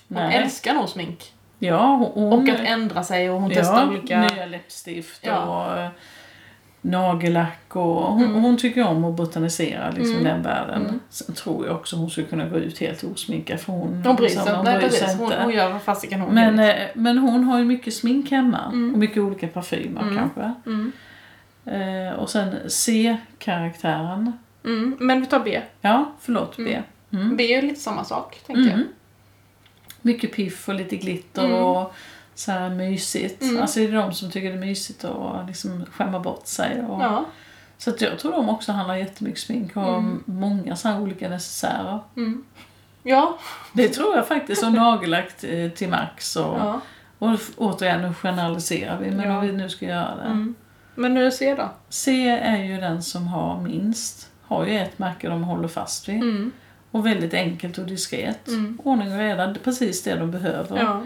[0.10, 0.36] Hon Nej.
[0.36, 1.34] älskar nog smink.
[1.60, 4.20] Ja, hon, Och att ändra sig och hon testar ja, olika...
[4.22, 5.40] nya läppstift Ja.
[5.72, 5.90] och eh,
[6.86, 8.42] nagellack och hon, Mm.
[8.44, 10.24] hon tycker om att botanisera liksom, Mm.
[10.24, 10.82] den världen.
[10.86, 11.00] Mm.
[11.10, 14.28] Sen tror jag också hon skulle kunna gå ut helt osminkad för hon, Hon bryr
[14.30, 14.78] sig inte.
[14.80, 15.16] Bryr sig.
[15.16, 16.70] Hon, gör vad fasiken hon Men, vill.
[16.70, 18.94] eh, men hon har ju mycket smink hemma Mm.
[18.94, 20.16] och mycket olika parfymer Mm.
[20.18, 20.54] kanske.
[20.66, 20.92] Mm.
[21.66, 24.32] Eh, och sen C-karaktären.
[24.66, 24.98] Mm.
[25.00, 25.62] Men vi tar B.
[25.82, 26.82] Ja, förlåt B.
[27.10, 28.80] B är ju lite samma sak, tänker jag.
[30.02, 31.94] Mycket piff och lite glitter och
[32.36, 33.42] så här mysigt.
[33.44, 33.62] Mm.
[33.62, 36.82] Alltså det är de som tycker det är mysigt att liksom skämma bort sig.
[36.90, 37.26] Och, Ja.
[37.78, 40.24] Så att jag tror de också handlar jättemycket smink och Mm.
[40.26, 42.00] många så här olika necessärer.
[42.18, 42.44] Mm.
[43.04, 43.38] Ja.
[43.74, 44.64] Det tror jag faktiskt.
[44.64, 45.30] Och nagellack
[45.76, 46.36] till max.
[46.36, 46.80] Och, ja.
[47.20, 49.12] och återigen, nu generaliserar vi.
[49.12, 49.38] Men Ja.
[49.40, 50.22] om vi nu ska göra det.
[50.24, 50.56] Mm.
[50.96, 51.70] Men nu ser då?
[51.90, 54.30] C är ju den som har minst.
[54.42, 56.16] Har ju ett märke de håller fast vid.
[56.16, 56.52] Mm.
[56.92, 58.48] Och väldigt enkelt och diskret.
[58.48, 58.80] Mm.
[58.84, 60.80] Ordning och reda, är precis det de behöver.
[60.80, 61.02] Ja.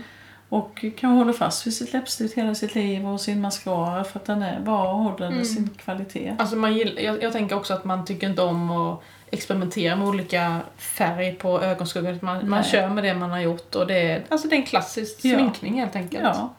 [0.49, 4.25] Och kan hålla fast vid sitt läppstift hela sitt liv och sin mascara för att
[4.25, 5.45] den är bra och håller Mm.
[5.45, 6.35] sin kvalitet.
[6.39, 10.07] Alltså man gillar, jag, jag tänker också att man tycker inte om att experimentera med
[10.07, 12.19] olika färg på ögonskuggan.
[12.21, 14.65] Man, man kör med det man har gjort och det är, alltså det är en
[14.65, 15.35] klassisk Ja.
[15.37, 16.23] sminkning helt enkelt.
[16.23, 16.53] Ja.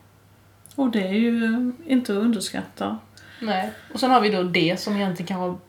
[0.74, 2.98] Och det är ju inte att underskatta.
[3.42, 3.70] Nej.
[3.94, 5.60] Och sen har vi då det som egentligen kanske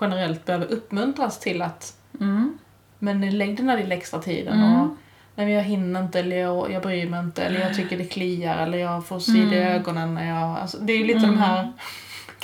[0.00, 2.58] generellt behöver uppmuntras till att Mm.
[2.98, 4.80] men lägg den där lilla extra tiden Mm.
[4.80, 4.96] och
[5.36, 8.04] nej, men jag hinner inte eller jag, jag bryr mig inte eller jag tycker det
[8.04, 9.72] kliar eller jag får svid i Mm.
[9.80, 10.58] ögonen när jag...
[10.58, 11.30] Alltså, det är ju lite Mm.
[11.30, 11.72] de här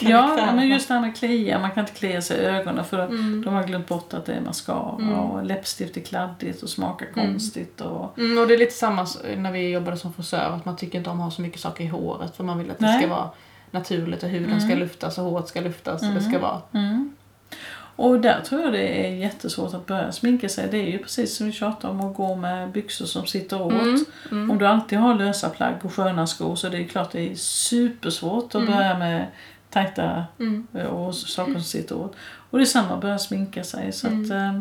[0.01, 3.07] Ja, men just det här med klia, man kan inte klia sig i ögonen för
[3.07, 3.43] Mm.
[3.45, 5.15] de har glömt bort att det är mascara Mm.
[5.15, 7.27] och läppstift är kladdigt och smakar Mm.
[7.31, 7.81] konstigt.
[7.81, 8.19] Och...
[8.19, 11.11] Mm, och det är lite samma när vi jobbade som frisör, att man tycker inte
[11.11, 12.99] om att ha så mycket saker i håret för man vill att det Nej.
[13.03, 13.31] ska vara
[13.71, 14.79] naturligt och huden ska Mm.
[14.79, 16.15] luftas och håret ska luftas och Mm.
[16.23, 16.61] det ska vara...
[17.97, 20.69] Och där tror jag det är jättesvårt att börja sminka sig.
[20.71, 23.73] Det är ju precis som vi tjatar om att gå med byxor som sitter åt.
[23.73, 24.05] Mm.
[24.31, 24.51] Mm.
[24.51, 27.35] Om du alltid har lösa plagg och sköna skor så det är klart det är
[27.35, 28.75] supersvårt att Mm.
[28.75, 29.27] börja med
[29.71, 30.67] tajta Mm.
[30.91, 32.15] och saker som sitter åt.
[32.51, 33.93] Och det är samma att börja sminka sig.
[33.93, 34.23] Så Mm.
[34.25, 34.57] att, eh,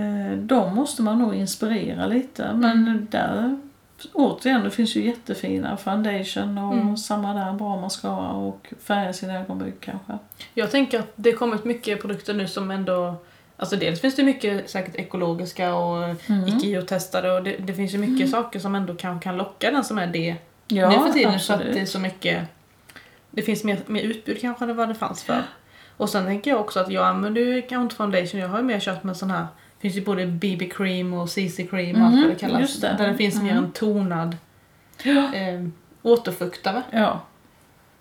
[0.00, 2.52] eh, de måste man nog inspirera lite.
[2.54, 3.58] Men där,
[4.12, 6.96] återigen, det finns ju jättefina foundation och Mm.
[6.96, 10.18] samma där, bra mascara och färga sina ögonbryn kanske.
[10.54, 13.14] Jag tänker att det kommit mycket produkter nu som ändå...
[13.56, 16.48] Alltså dels finns det mycket säkert ekologiska och Mm.
[16.48, 19.98] icke-testade och det, det finns ju mycket saker som ändå kan, kan locka den som
[19.98, 20.36] är det
[20.68, 21.74] Ja, nu för tiden så att absolut.
[21.74, 22.44] det är så mycket
[23.30, 25.42] det finns mer, mer utbud kanske än vad det fanns för.
[25.96, 28.80] Och sen tänker jag också att jag använder ju inte foundation, jag har ju mer
[28.80, 29.46] kört med sån här
[29.88, 32.80] finns ju både BB cream och CC cream och allt vad det Mhm, kallas.
[32.80, 32.94] det.
[32.98, 33.64] Där det finns mer Mm.
[33.64, 34.36] en tonad
[35.02, 35.34] Ja.
[35.34, 35.64] eh,
[36.02, 36.82] återfuktare.
[36.90, 37.20] ja.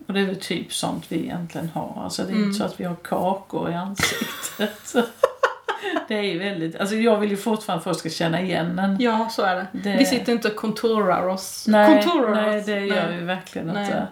[0.07, 2.01] Och det är väl typ sånt vi egentligen har.
[2.03, 2.43] Alltså det är Mm.
[2.43, 4.93] inte så att vi har kakor i ansiktet.
[6.07, 8.97] det är ju väldigt, alltså jag vill ju fortfarande att folk ska känna igen en.
[8.99, 9.67] Ja, så är det.
[9.71, 11.65] Det- Vi sitter inte och contourar oss.
[11.67, 12.65] Nej, nej oss.
[12.65, 13.17] det gör nej.
[13.19, 13.83] vi verkligen Nej.
[13.85, 14.07] inte.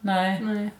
[0.00, 0.40] Nej.
[0.44, 0.70] nej.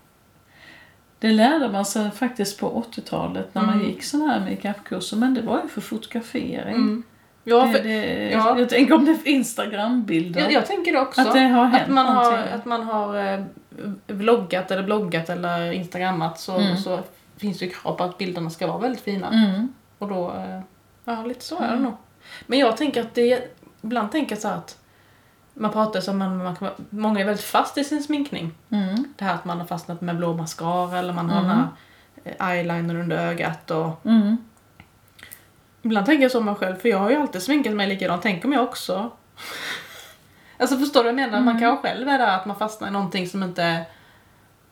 [1.18, 3.86] Det lärde man sig faktiskt på 80-talet när man Mm.
[3.86, 5.16] gick sådana här makeupkurser.
[5.16, 6.74] Men det var ju för fotografering.
[6.74, 7.02] Mm.
[7.44, 8.58] Ja, det, för, det, ja.
[8.58, 10.40] Jag tänker om det är Instagrambilder.
[10.40, 11.20] jag, jag tänker det också.
[11.20, 13.40] att det har hänt Att man har, att man har eh,
[14.06, 16.76] vloggat eller bloggat eller instagrammat så, Mm.
[16.76, 17.00] så
[17.36, 19.28] finns det ju krav på att bilderna ska vara väldigt fina.
[19.32, 19.68] Mm.
[19.98, 20.60] Och då, eh,
[21.04, 21.82] ja lite så är det Mm.
[21.82, 21.92] nog.
[22.46, 24.78] Men jag tänker att det, ibland tänker jag så här att
[25.58, 28.54] man pratar som man, man kan, många är väldigt fast i sin sminkning.
[28.70, 29.04] Mm.
[29.18, 31.48] Det här att man har fastnat med blå mascara eller man har Mm.
[31.50, 31.68] den här
[32.48, 34.36] eh, eyeliner under ögat och Mm.
[35.82, 38.22] Ibland tänker jag så om mig själv, för jag har ju alltid sminkat mig likadant.
[38.22, 39.10] Tänk om jag också...
[40.58, 41.40] alltså förstår du vad jag menar?
[41.40, 41.60] Man Mm.
[41.60, 43.84] kanske själv är där att man fastnar i någonting som inte är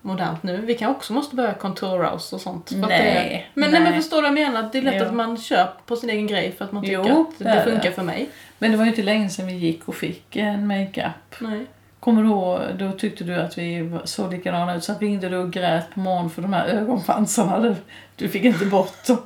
[0.02, 0.56] modernt nu.
[0.56, 2.70] Vi kan också måste börja contoura oss och sånt.
[2.74, 3.50] Nej, är...
[3.54, 3.80] men, nej.
[3.80, 4.00] men nej.
[4.02, 4.68] förstår du vad jag menar?
[4.72, 5.04] Det är lätt Jo.
[5.04, 7.64] att man kör på sin egen grej för att man tycker Jo, att det det,
[7.64, 7.92] funkar det.
[7.92, 8.30] för mig.
[8.58, 11.12] Men det var ju inte länge sedan vi gick och fick en makeup.
[11.40, 11.66] Nej.
[12.00, 14.84] Kommer du ihåg, då tyckte du att vi såg likadana ut.
[14.84, 17.58] Så ringde du och grät på morgonen för de här ögonfransarna.
[17.58, 17.74] Du,
[18.16, 19.18] du fick inte bort dem.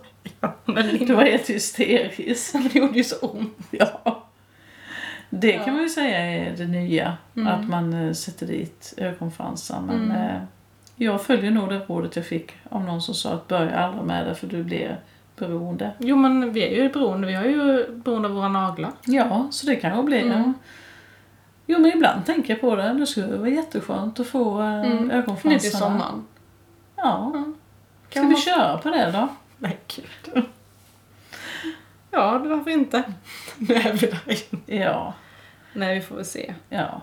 [0.64, 2.52] Men Du var helt hysterisk.
[2.72, 3.58] det gjorde ju så ont.
[3.70, 4.24] Ja.
[5.30, 5.64] Det Ja.
[5.64, 7.16] kan man ju säga är det nya.
[7.36, 7.48] Mm.
[7.48, 9.80] Att man eh, sätter dit ögonfransar.
[9.80, 10.16] Men Mm.
[10.16, 10.42] eh,
[10.96, 14.26] jag följer nog det rådet jag fick av någon som sa att börja aldrig med
[14.26, 14.96] det för du blir
[15.48, 15.90] beroende.
[15.98, 18.90] Jo men vi är ju beroende, vi har ju beroende av våra naglar.
[19.06, 20.20] Ja, så det kan nog bli.
[20.20, 20.38] Mm.
[20.38, 20.52] Ja.
[21.66, 22.92] Jo men ibland tänker jag på det.
[22.92, 24.90] Det skulle vara jätteskönt att få eh, Mm.
[24.96, 25.78] Nu till ögonfransarna.
[25.78, 26.24] sommaren.
[26.96, 27.30] Ja.
[27.34, 27.44] Ja.
[28.10, 29.28] Ska vi man- köra på det då?
[29.58, 30.44] Nej gud.
[32.10, 33.02] Ja, varför inte?
[33.58, 34.20] Nu är vi där
[34.66, 34.82] igen.
[34.82, 35.14] Ja.
[35.72, 36.54] Nej, vi får väl se.
[36.68, 37.00] Ja.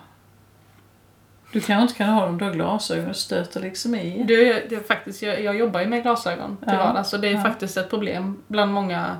[1.51, 4.23] Du kanske inte kan ha dem, du har glasögon och stöter liksom i.
[4.23, 6.77] Du, jag, jag, faktiskt, jag, jag jobbar ju med glasögon till Ja.
[6.77, 7.41] vardags så det är Ja.
[7.41, 9.17] faktiskt ett problem bland många.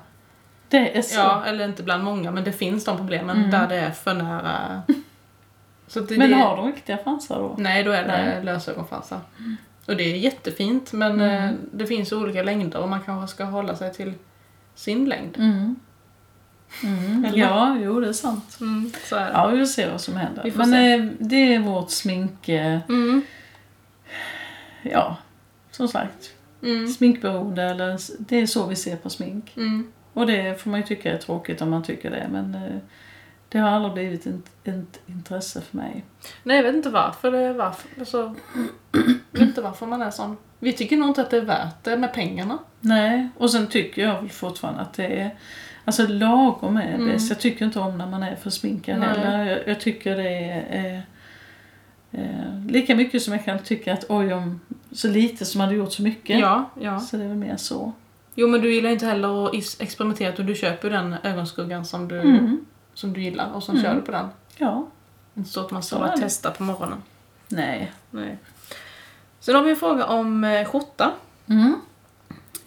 [0.70, 1.20] Det är så.
[1.20, 3.52] Ja, eller inte bland många, men det finns de problemen Mm.
[3.52, 4.82] där det är för nära.
[5.94, 7.56] Det, Men det, har de riktiga fransar då?
[7.58, 9.20] Nej, då är det lösögonfransar.
[9.88, 11.44] Och det är jättefint men Mm.
[11.50, 14.14] eh, det finns olika längder och man kanske ska hålla sig till
[14.76, 15.38] sin längd.
[15.38, 15.76] Mm.
[16.84, 17.26] Mm.
[17.36, 18.58] Ja, jo det är sant.
[18.62, 19.32] Mm, så är det.
[19.32, 20.52] Ja, vi får se vad som händer.
[20.56, 20.94] Men se.
[20.94, 22.50] eh, det är vårt smink...
[22.50, 23.22] eh, Mm,
[24.82, 25.18] Ja,
[25.72, 26.32] som sagt.
[26.64, 29.54] mm, Sminkberoende, eller det är så vi ser på smink.
[29.58, 29.92] mm.
[30.14, 32.28] Och det får man ju tycka är tråkigt om man tycker det.
[32.32, 32.78] Men eh,
[33.50, 34.26] det har aldrig blivit
[34.64, 36.06] ett, intresse för mig.
[36.44, 37.90] Nej, jag vet inte varför det är varför.
[38.00, 38.36] Alltså,
[38.92, 40.38] jag vet inte varför man är sån.
[40.60, 42.58] Vi tycker nog inte att det är värt det med pengarna.
[42.80, 45.36] Nej, och sen tycker jag väl fortfarande att det är...
[45.88, 47.08] Alltså lagom är Mm.
[47.08, 47.30] bäst.
[47.30, 49.10] Jag tycker inte om när man är för sminkad Nej.
[49.10, 49.46] heller.
[49.46, 50.66] Jag, jag tycker det är...
[50.70, 51.02] är
[52.12, 54.60] eh, lika mycket som jag kan tycka att oj om
[54.92, 56.40] så lite som hade gjort så mycket.
[56.40, 57.00] Ja, ja.
[57.00, 57.92] Så det är väl mer så.
[58.36, 62.20] Jo, men du gillar inte heller att experimentera och du köper den ögonskuggan som du,
[62.20, 62.66] Mm.
[62.94, 63.84] som du gillar och så Mm.
[63.84, 64.28] kör du på den.
[64.58, 64.88] Ja.
[65.36, 67.02] Inte så att man ska bara testa på morgonen.
[67.48, 67.92] Nej.
[68.12, 68.38] Nej.
[69.40, 71.12] Sen har vi en fråga om eh, skjorta.
[71.50, 71.76] Mm.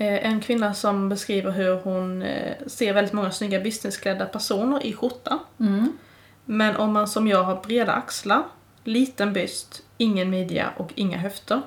[0.00, 4.92] Eh, en kvinna som beskriver hur hon eh, ser väldigt många snygga businessklädda personer i
[4.92, 5.38] skjorta.
[5.60, 5.98] Mm.
[6.44, 8.42] Men om man som jag har breda axlar,
[8.84, 11.62] liten byst, ingen midja och inga höfter.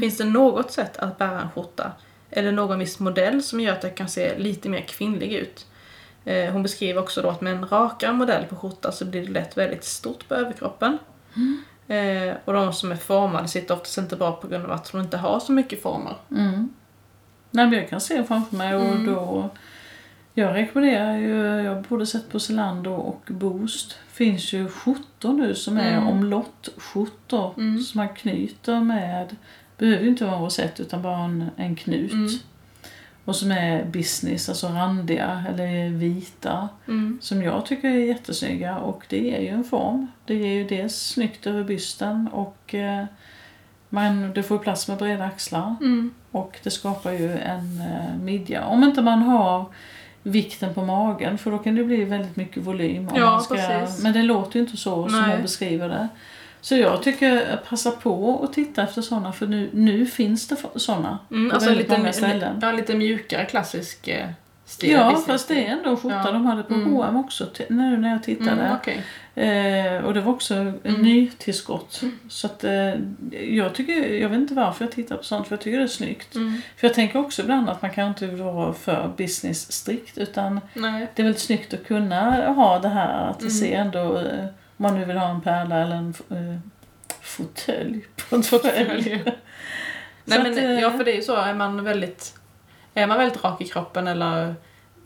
[0.00, 1.92] Finns det något sätt att bära en skjorta?
[2.30, 5.66] Eller någon viss modell som gör att jag kan se lite mer kvinnlig ut?
[6.24, 9.32] Eh, hon beskriver också då att med en rakare modell på skjorta så blir det
[9.32, 10.98] lätt väldigt stort på överkroppen.
[11.94, 15.00] Eh, och de som är formade sitter oftast inte bra på grund av att de
[15.00, 16.16] inte har så mycket former.
[16.30, 16.68] Mm.
[17.50, 19.06] Nej, men jag kan se framför mig och Mm.
[19.06, 19.48] då...
[20.34, 23.98] Jag rekommenderar ju, jag har både sett på Zalando och Boost.
[24.12, 26.08] finns ju skjortor nu som är Mm.
[26.08, 27.82] omlottskjortor Mm.
[27.82, 29.36] som man knyter med,
[29.78, 32.12] behöver ju inte vara en rosett utan bara en, en knut.
[32.12, 32.28] Mm.
[33.24, 36.68] Och som är business, alltså randiga eller vita.
[36.88, 37.18] Mm.
[37.22, 40.06] Som jag tycker är jättesnygga och det är ju en form.
[40.26, 43.04] Det är ju dels snyggt över bysten och eh,
[43.90, 45.76] man, det får plats med breda axlar.
[45.80, 46.10] Mm.
[46.30, 48.64] Och det skapar ju en eh, midja.
[48.64, 49.64] Om inte man har
[50.22, 53.08] vikten på magen för då kan det bli väldigt mycket volym.
[53.08, 54.02] Om Ja, man ska, precis.
[54.02, 55.30] Men det låter ju inte så som Nej.
[55.32, 56.08] hon beskriver det.
[56.60, 60.56] Så jag tycker eh, passa på och titta efter sådana för nu, nu finns det
[60.76, 62.58] sådana Mm, på alltså väldigt lite, många ställen.
[62.62, 64.28] ja, lite mjukare klassisk eh,
[64.70, 64.90] stil.
[64.90, 66.30] Ja, business fast det är ändå en skjorta Ja.
[66.32, 66.92] de hade på Mm.
[66.92, 68.50] H&M också nu när jag tittade.
[68.50, 69.02] Mm, okej.
[69.34, 71.02] Eh, och det var också en Mm.
[71.02, 72.00] ny tillskott.
[72.28, 72.94] Så att eh,
[73.40, 75.88] jag tycker, jag vet inte varför jag tittar på sånt för jag tycker det är
[75.88, 76.34] snyggt.
[76.34, 76.60] Mm.
[76.76, 81.06] För jag tänker också ibland att man kan inte vara för business strikt utan Nej.
[81.14, 83.54] det är väldigt snyggt att kunna ha det här att det Mm.
[83.54, 86.58] ser ändå, eh, om man nu vill ha en pärla eller en eh,
[87.22, 89.22] fåtölj på en fåtölj.
[90.24, 92.34] Nej men att, eh, ja för det är ju så, är man väldigt
[92.94, 94.54] Är man väldigt rak i kroppen eller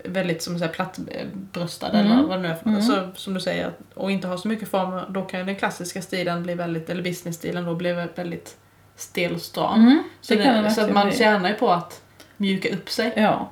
[0.04, 2.12] väldigt som säger plattbröstad Mm.
[2.12, 2.82] eller vad det nu är för Mm.
[2.82, 6.02] så, som du säger och inte har så mycket former då kan ju den klassiska
[6.02, 8.56] stilen bli väldigt, eller business-stilen då bli väldigt
[8.96, 9.80] stel och stram.
[9.80, 11.16] Mm, så det så att man bli.
[11.16, 12.02] tjänar ju på att
[12.36, 13.12] mjuka upp sig.
[13.16, 13.50] Ja.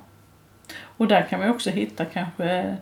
[0.97, 2.77] Och där kan man också hitta kanske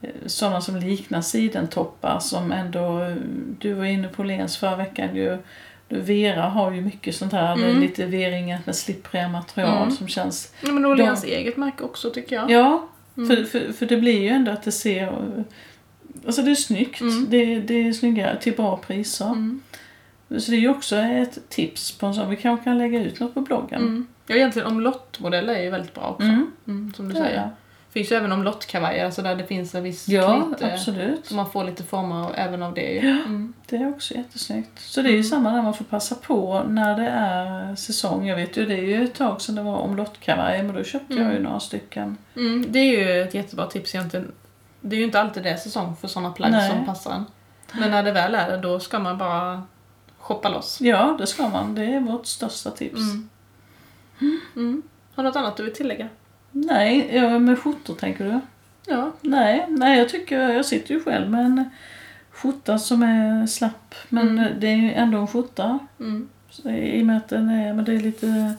[0.00, 3.14] eh, sådana som liknar sidentoppar som ändå, eh,
[3.58, 5.38] du var inne på Lens förra veckan ju,
[5.88, 7.80] Vera har ju mycket sånt här, Mm.
[7.80, 9.90] lite V-ringat med slippriga material Mm.
[9.96, 12.50] som känns Ja, men det Åhléns eget märke också tycker jag.
[12.50, 13.28] Ja, Mm.
[13.28, 15.12] för, för, för det blir ju ändå att det ser...
[16.26, 17.00] Alltså det är snyggt.
[17.00, 17.26] Mm.
[17.30, 19.26] Det, det är snygga till bra priser.
[19.26, 19.60] Mm.
[20.38, 22.30] Så det är ju också ett tips på en sån.
[22.30, 23.80] Vi kanske kan lägga ut något på bloggen.
[23.82, 24.06] Mm.
[24.26, 26.46] Ja egentligen omlottmodeller är ju väldigt bra också.
[26.96, 27.36] Som du säger.
[27.36, 27.50] det.
[27.90, 30.72] Finns ju även omlottkavajer, alltså där det finns en viss Ja, knyte.
[30.72, 31.26] absolut.
[31.26, 33.08] Så man får lite former av- även av det ju.
[33.08, 33.14] Ja.
[33.24, 33.52] Mm.
[33.66, 34.78] Det är också jättesnyggt.
[34.80, 35.24] Så det är ju Mm.
[35.28, 38.26] samma där man får passa på när det är säsong.
[38.28, 41.14] Jag vet ju, det är ju ett tag sedan det var omlottkavajer men då köpte
[41.14, 41.42] jag ju Mm.
[41.42, 42.16] några stycken.
[42.36, 44.32] Mm, det är ju ett jättebra tips egentligen.
[44.80, 46.70] Det är ju inte alltid det är säsong för sådana plagg Nej.
[46.70, 47.24] som passar en.
[47.80, 49.62] Men när det väl är det, då ska man bara
[50.18, 50.80] shoppa loss.
[50.80, 51.74] Ja, det ska man.
[51.74, 52.96] Det är vårt största tips.
[53.00, 53.28] Mm.
[54.56, 54.82] Mm.
[55.14, 56.08] Har du något annat du vill tillägga?
[56.52, 58.40] Nej, med skjortor tänker du?
[58.92, 59.12] Ja.
[59.20, 61.64] Nej, nej jag tycker, jag sitter ju själv med en
[62.30, 63.94] skjorta som är slapp.
[64.08, 64.60] Men Mm.
[64.60, 65.78] det är ju ändå en skjorta.
[66.00, 66.28] Mm.
[66.50, 68.54] Så I och med att den är, men det är lite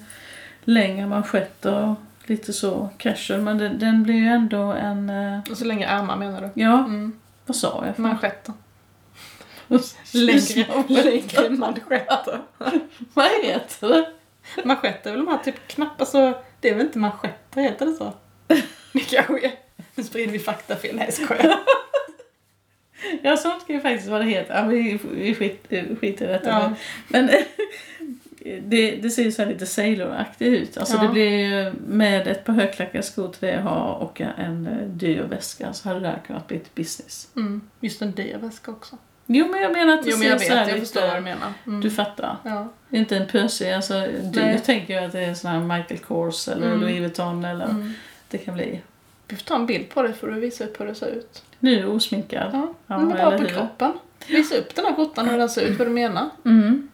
[0.64, 3.42] längre manschetter och lite så casual.
[3.42, 6.62] Men den, den blir ju ändå en, eh, Och så länge ärmar menar du?
[6.62, 7.14] ja, Mm.
[7.46, 7.96] vad sa jag?
[7.96, 8.54] för- Manschetter.
[10.14, 10.84] Längre.
[10.88, 12.40] Längre, manschetter.
[13.14, 14.10] Vad heter det?
[14.66, 16.34] Manschetter är väl de här typ knappar så...
[16.60, 18.14] Det är väl inte manschetter, heter det så?
[18.94, 19.52] Det kanske är.
[19.96, 20.96] Nu sprider vi faktafel.
[20.96, 21.60] Nej, skojar.
[23.22, 24.56] Ja, sånt kan ju faktiskt vad det heter.
[24.56, 25.68] Ja, vi, vi skit,
[26.02, 26.50] skiter i detta.
[26.50, 26.74] Ja.
[27.08, 27.30] Men
[28.70, 30.78] det, det ser ju så här lite Sailor-aktigt ut.
[30.78, 31.02] Alltså Ja.
[31.02, 34.88] det blir ju med ett par högklackade skor till det jag har och en eh,
[34.88, 37.28] dyr väska så hade det där kunnat bli ett business.
[37.36, 37.62] Mm.
[37.80, 38.98] Just en dyr väska också.
[39.32, 41.02] Jo men jag menar att det Jo men jag vet, så här jag lite- förstår
[41.08, 41.54] vad du menar.
[41.68, 41.82] Mm.
[41.82, 42.36] Du fattar.
[42.44, 42.68] Ja.
[42.90, 44.60] Inte en pösig, alltså du Nej.
[44.60, 46.82] tänker ju att det är sån här Michael Kors eller Mm.
[46.82, 47.94] Louis Vuitton eller Mm.
[48.30, 48.82] det kan bli.
[49.28, 51.44] Vi får ta en bild på det för att visa upp hur det ser ut.
[51.60, 52.50] Nu osminkad.
[52.54, 53.50] Ja, Ja, men bara på hur?
[53.50, 53.94] kroppen.
[54.28, 56.30] Visa upp den här skjortan hur den ser ut, vad du menar.
[56.46, 56.90] Mm.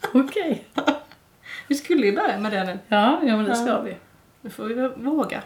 [0.12, 0.64] Okej.
[1.68, 2.78] Vi skulle ju börja med det nu.
[2.88, 3.80] Ja, ja men det ska Ja.
[3.80, 3.96] vi.
[4.40, 5.42] Nu får vi våga.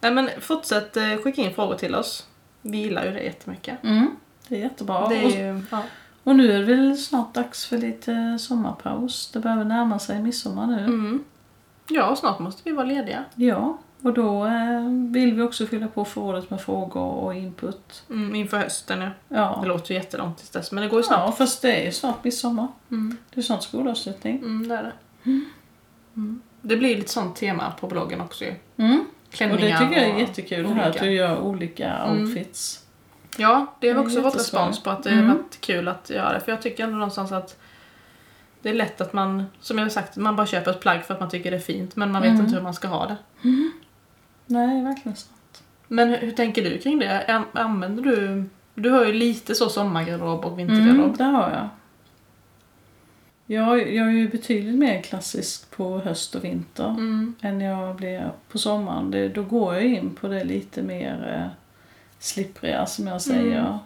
[0.00, 2.26] Nej men fortsätt eh, skicka in frågor till oss.
[2.62, 3.84] Vi gillar ju det jättemycket.
[3.84, 4.10] Mm.
[4.48, 5.08] Det är jättebra.
[5.08, 5.82] Det Och, är ju, ja.
[6.24, 9.30] och nu är det väl snart dags för lite sommarpaus.
[9.32, 10.84] Det börjar närma sig midsommar nu.
[10.84, 11.24] Mm.
[11.88, 13.24] ja, snart måste vi vara lediga.
[13.34, 18.04] Ja, och då eh, vill vi också fylla på förrådet med frågor och input.
[18.10, 19.10] Mm, inför hösten ja.
[19.28, 21.22] Ja, Det låter ju jättelångt tills dess men det går ju snabbt.
[21.26, 22.68] ja fast det är ju snart midsommar.
[22.90, 23.16] Mm.
[23.34, 24.36] Det är snart skolavslutning.
[24.38, 24.92] Mm, det är det.
[26.14, 26.40] Mm.
[26.62, 28.54] Det blir lite sånt tema på bloggen också ju.
[28.76, 29.04] Mm.
[29.28, 31.04] Och Klänningar det tycker jag är och jättekul det här att olika.
[31.04, 32.20] du gör olika Mm.
[32.22, 32.84] outfits.
[33.36, 35.28] Ja, det har också fått respons på att det Mm.
[35.28, 36.40] har varit kul att göra det.
[36.40, 37.58] För jag tycker ändå någonstans att
[38.62, 41.14] det är lätt att man, som jag har sagt, man bara köper ett plagg för
[41.14, 42.42] att man tycker det är fint men man vet Mm.
[42.44, 43.16] inte hur man ska ha det.
[44.46, 45.28] Nej, verkligen så.
[45.88, 47.24] Men hur, hur tänker du kring det?
[47.28, 48.44] An- Använder du...
[48.74, 51.04] Du har ju lite så sommargarderob och vintergarderob.
[51.04, 51.68] Mm, det har jag.
[53.50, 57.34] Jag, jag är ju betydligt mer klassisk på höst och vinter Mm.
[57.40, 59.10] än jag blir på sommaren.
[59.10, 61.50] Det, då går jag in på det lite mer eh,
[62.18, 63.78] slippriga som jag säger.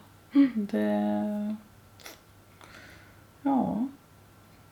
[0.54, 1.56] Det...
[3.42, 3.86] Ja.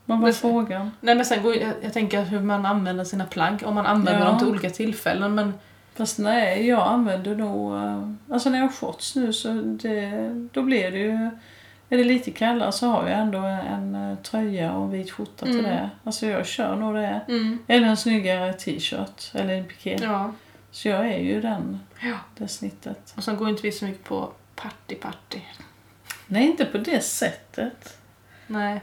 [0.05, 0.91] Vad var Men- frågan?
[1.01, 3.63] Nej men sen går jag, jag tänker hur man använder sina plagg.
[3.65, 4.29] Om man använder Ja.
[4.29, 5.35] dem till olika tillfällen.
[5.35, 5.53] Men
[5.95, 7.75] Fast nej, jag använder nog...
[7.75, 11.29] eh, Alltså när jag har shorts nu så det, då blir det ju...
[11.93, 13.59] Är det lite kallare så har jag ändå en,
[13.93, 15.71] en eh, tröja och en vit skjorta till Mm.
[15.71, 15.89] det.
[16.03, 17.21] Alltså jag kör nog det.
[17.27, 17.59] mm.
[17.67, 19.97] Eller en snyggare t-shirt eller en piké.
[20.01, 20.33] ja.
[20.71, 22.15] Så jag är ju den, ja.
[22.37, 23.13] det snittet.
[23.17, 25.39] Och sen går inte vi så mycket på party party.
[26.27, 27.97] Nej, inte på det sättet.
[28.47, 28.81] Nej.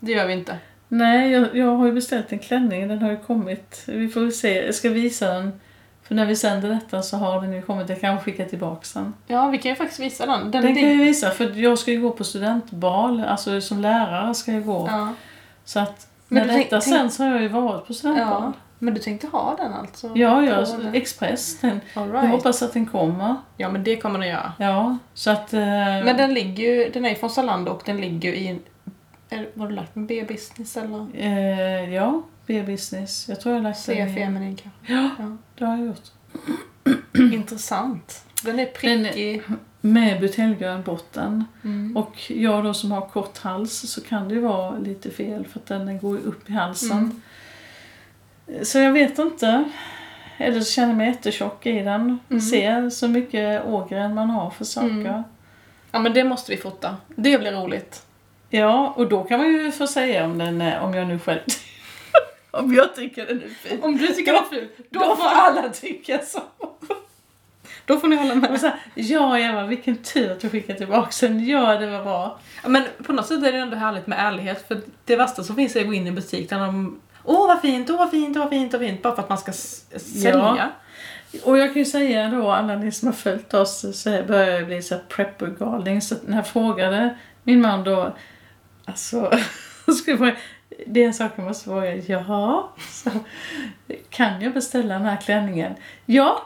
[0.00, 0.58] Det gör vi inte.
[0.88, 2.88] Nej, jag, jag har ju beställt en klänning.
[2.88, 3.84] Den har ju kommit.
[3.86, 4.66] Vi får väl se.
[4.66, 5.60] Jag ska visa den.
[6.08, 7.88] För när vi sänder detta så har den ju kommit.
[7.88, 9.14] Jag kan skicka tillbaka den.
[9.26, 10.50] Ja, vi kan ju faktiskt visa den.
[10.50, 11.30] Den, Den det- kan jag visa.
[11.30, 13.24] För jag ska ju gå på studentbal.
[13.24, 14.88] Alltså som lärare ska jag gå.
[14.90, 15.08] Ja.
[15.64, 18.42] Så att Men när detta tänk- sänds har jag ju varit på studentbal.
[18.42, 18.52] ja.
[18.78, 20.10] Men du tänkte ha den alltså?
[20.14, 20.66] Ja, ja.
[20.92, 21.60] Express.
[21.60, 22.30] Den, All Jag right.
[22.30, 23.36] hoppas att den kommer.
[23.56, 24.52] Ja, men det kommer den göra.
[24.58, 25.54] Ja, så att...
[25.54, 28.48] eh, Men den ligger ju, den är ju från Zalando och den ligger ju i
[28.48, 28.60] en...
[29.30, 33.28] Är, var du lagt med B-business eller eh, ja, B-business.
[33.28, 34.92] Jag tror jag har lagt den i- feminin kanske?
[34.92, 35.36] Ja, Ja.
[35.58, 36.10] det har jag gjort.
[37.34, 38.24] Intressant.
[38.42, 39.42] Den är Den är- prickig.
[39.80, 41.44] Med buteljgrön botten.
[41.64, 41.96] Mm.
[41.96, 45.58] Och jag då som har kort hals så kan det ju vara lite fel för
[45.60, 47.20] att den går upp i halsen.
[48.48, 48.64] Mm.
[48.64, 49.64] Så jag vet inte.
[50.38, 52.18] Eller så känner jag mig jättetjock i den.
[52.30, 52.40] Mm.
[52.40, 54.88] Ser så mycket ågren man har för saker.
[54.90, 55.22] Mm.
[55.90, 56.96] Ja, men det måste vi fota.
[57.16, 58.02] Det blir roligt.
[58.50, 61.40] Ja, och då kan man ju få säga om den är, om jag nu själv
[62.58, 63.82] om jag tycker den är fin.
[63.82, 66.42] Om du tycker det är fult, Då, då, får alla tycka så.
[67.86, 68.60] då får ni hålla med.
[68.60, 71.46] så här, ja Eva, vilken tur att du skickade tillbaka den.
[71.46, 72.38] Ja, det var bra.
[72.62, 74.68] Ja, Men på något sätt är det ändå härligt med ärlighet.
[74.68, 77.46] För det värsta som finns är att gå in i en butik där de Åh
[77.46, 79.02] vad fint, åh vad fint, åh vad fint, åh vad fint.
[79.02, 80.70] Bara för att man ska sälja.
[81.42, 84.66] Och jag kan ju säga då, alla ni som har följt oss, så börjar jag
[84.66, 86.00] bli så prepper-galning.
[86.00, 88.16] Så när jag frågade min man då,
[88.84, 89.38] alltså,
[90.00, 90.36] skulle jag
[90.86, 93.10] det är en sak jag måste fråga, jaha, så,
[94.10, 95.74] kan jag beställa den här klänningen?
[96.06, 96.42] Ja,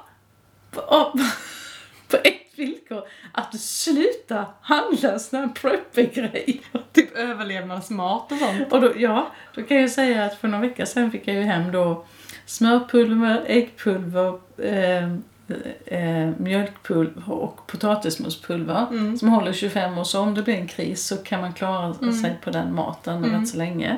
[0.70, 0.80] på,
[2.10, 6.60] på ett villkor, att du slutar handla såna här prepper-grejer.
[6.92, 8.72] Typ överlevnadsmat och sånt.
[8.72, 11.42] Och då, ja, då kan jag säga att för några veckor sedan fick jag ju
[11.42, 12.04] hem då
[12.46, 15.04] smörpulver, äggpulver, eh,
[15.86, 19.18] eh, mjölkpulver och potatismospulver Mm.
[19.18, 20.04] som håller 25 år.
[20.04, 22.12] Så om det blir en kris så kan man klara Mm.
[22.14, 23.40] sig på den maten Mm.
[23.40, 23.96] rätt så länge.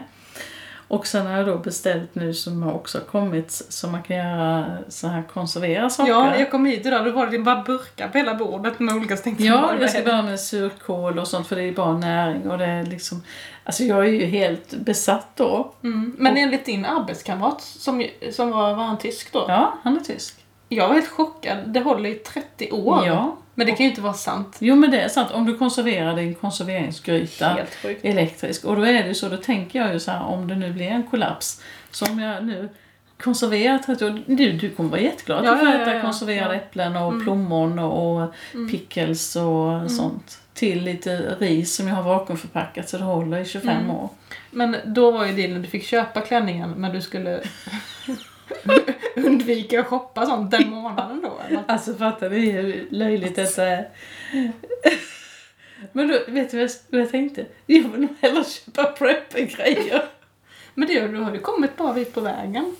[0.90, 4.66] Och sen har jag då beställt nu som har också kommit så man kan göra
[4.88, 6.12] så här konservera saker.
[6.12, 9.16] Ja, jag kom hit idag då var det bara burkar på hela bordet med olika
[9.16, 12.50] så tänkte Ja, jag ska börja med surkål och sånt för det är bra näring
[12.50, 13.22] och det är liksom
[13.64, 15.74] Alltså jag är ju helt besatt då.
[15.82, 16.16] Mm.
[16.18, 19.44] Men enligt din arbetskamrat som, som var, var han tysk då?
[19.48, 20.44] Ja, han är tysk.
[20.68, 21.58] Jag var helt chockad.
[21.66, 23.06] Det håller i 30 år.
[23.06, 23.36] Ja.
[23.60, 24.56] Men det kan ju inte vara sant.
[24.60, 27.58] Jo men det är sant, om du konserverar din konserveringsgryta
[28.02, 30.54] elektrisk och då är det ju så, då tänker jag ju så här om det
[30.56, 32.68] nu blir en kollaps så om jag nu
[33.22, 36.02] konserverar 30 år, du, du kommer vara jätteglad Ja, att du får ja, äta ja.
[36.02, 37.24] konserverade äpplen och Mm.
[37.24, 38.70] plommon och, och Mm.
[38.70, 40.38] pickles och sånt.
[40.54, 43.90] Till lite ris som jag har vakuumförpackat så det håller i 25 Mm.
[43.90, 44.08] år.
[44.50, 47.40] Men då var ju dealen, du fick köpa klänningen men du skulle
[49.16, 51.38] undvika att shoppa sånt den månaden då?
[51.48, 51.62] Eller?
[51.68, 53.88] Alltså fattar ni hur löjligt detta är?
[55.92, 57.46] Men då, vet du vad jag, vad jag tänkte?
[57.66, 60.02] Jag vill nog hellre köpa prepper-grejer.
[60.74, 62.76] Men det, du har ju kommit bra bit på vägen.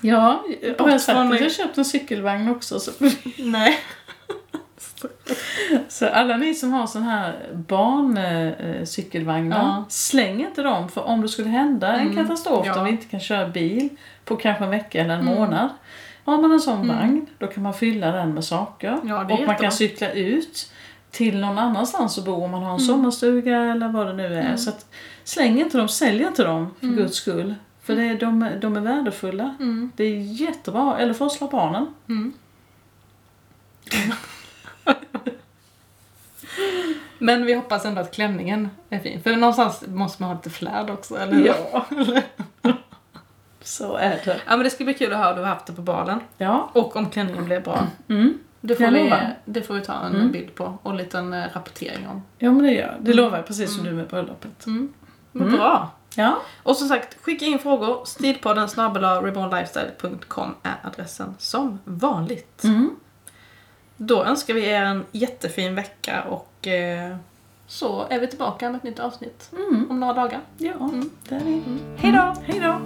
[0.00, 0.44] Ja,
[0.78, 2.80] har jag sagt från- att jag köpt en cykelvagn också?
[2.80, 2.90] Så,
[3.38, 3.78] Nej.
[5.88, 9.84] så alla ni som har sån här barncykelvagnar, Ja.
[9.88, 10.88] släng inte dem.
[10.88, 12.74] För om det skulle hända en Mm, katastrof ja.
[12.74, 13.88] där vi inte kan köra bil
[14.24, 15.34] på kanske en vecka eller en Mm.
[15.34, 15.68] månad.
[16.24, 16.96] Har man en sån Mm.
[16.96, 18.88] vagn, då kan man fylla den med saker.
[18.88, 19.54] Ja, och man jättebra.
[19.54, 20.72] kan cykla ut
[21.10, 22.86] till någon annanstans och bo om man har en Mm.
[22.86, 24.40] sommarstuga eller vad det nu är.
[24.44, 24.58] Mm.
[24.58, 24.86] Så att,
[25.24, 26.96] släng inte dem, sälj inte dem för Mm.
[26.98, 27.54] guds skull.
[27.82, 29.54] För det är, de, de är värdefulla.
[29.60, 29.92] Mm.
[29.96, 30.98] Det är jättebra.
[30.98, 31.86] Eller forsla barnen.
[32.08, 32.32] Mm.
[37.18, 39.22] Men vi hoppas ändå att klänningen är fin.
[39.22, 41.46] För någonstans måste man ha lite flärd också, eller hur?
[41.46, 41.86] Ja.
[43.64, 44.40] Så är det.
[44.46, 46.20] Ja men det ska bli kul att höra hur du har haft det på balen.
[46.38, 46.70] Ja.
[46.72, 47.86] Och om klänningen blev bra.
[48.08, 48.38] Mm.
[48.60, 49.36] Det får, Jag vi, lovar.
[49.44, 50.32] det får vi ta en Mm.
[50.32, 52.22] bild på och en liten eh, rapportering om.
[52.38, 52.96] Ja men det gör.
[53.00, 53.24] Det Mm.
[53.24, 54.66] lovar jag precis som du med bröllopet.
[54.66, 54.92] Mm.
[55.32, 55.58] Men Mm.
[55.58, 55.90] Bra!
[56.14, 56.38] Ja.
[56.62, 58.04] Och som sagt, skicka in frågor.
[58.04, 62.64] Stilpodden snabel-a rebornlifestyle.com är adressen som vanligt.
[62.64, 62.90] Mm.
[63.96, 67.16] Då önskar vi er en jättefin vecka och eh,
[67.66, 69.90] så är vi tillbaka med ett nytt avsnitt Mm.
[69.90, 70.40] om några dagar.
[70.58, 71.10] Ja, Mm.
[71.28, 71.62] det är vi.
[71.96, 72.34] Hej då!
[72.44, 72.80] Hej då!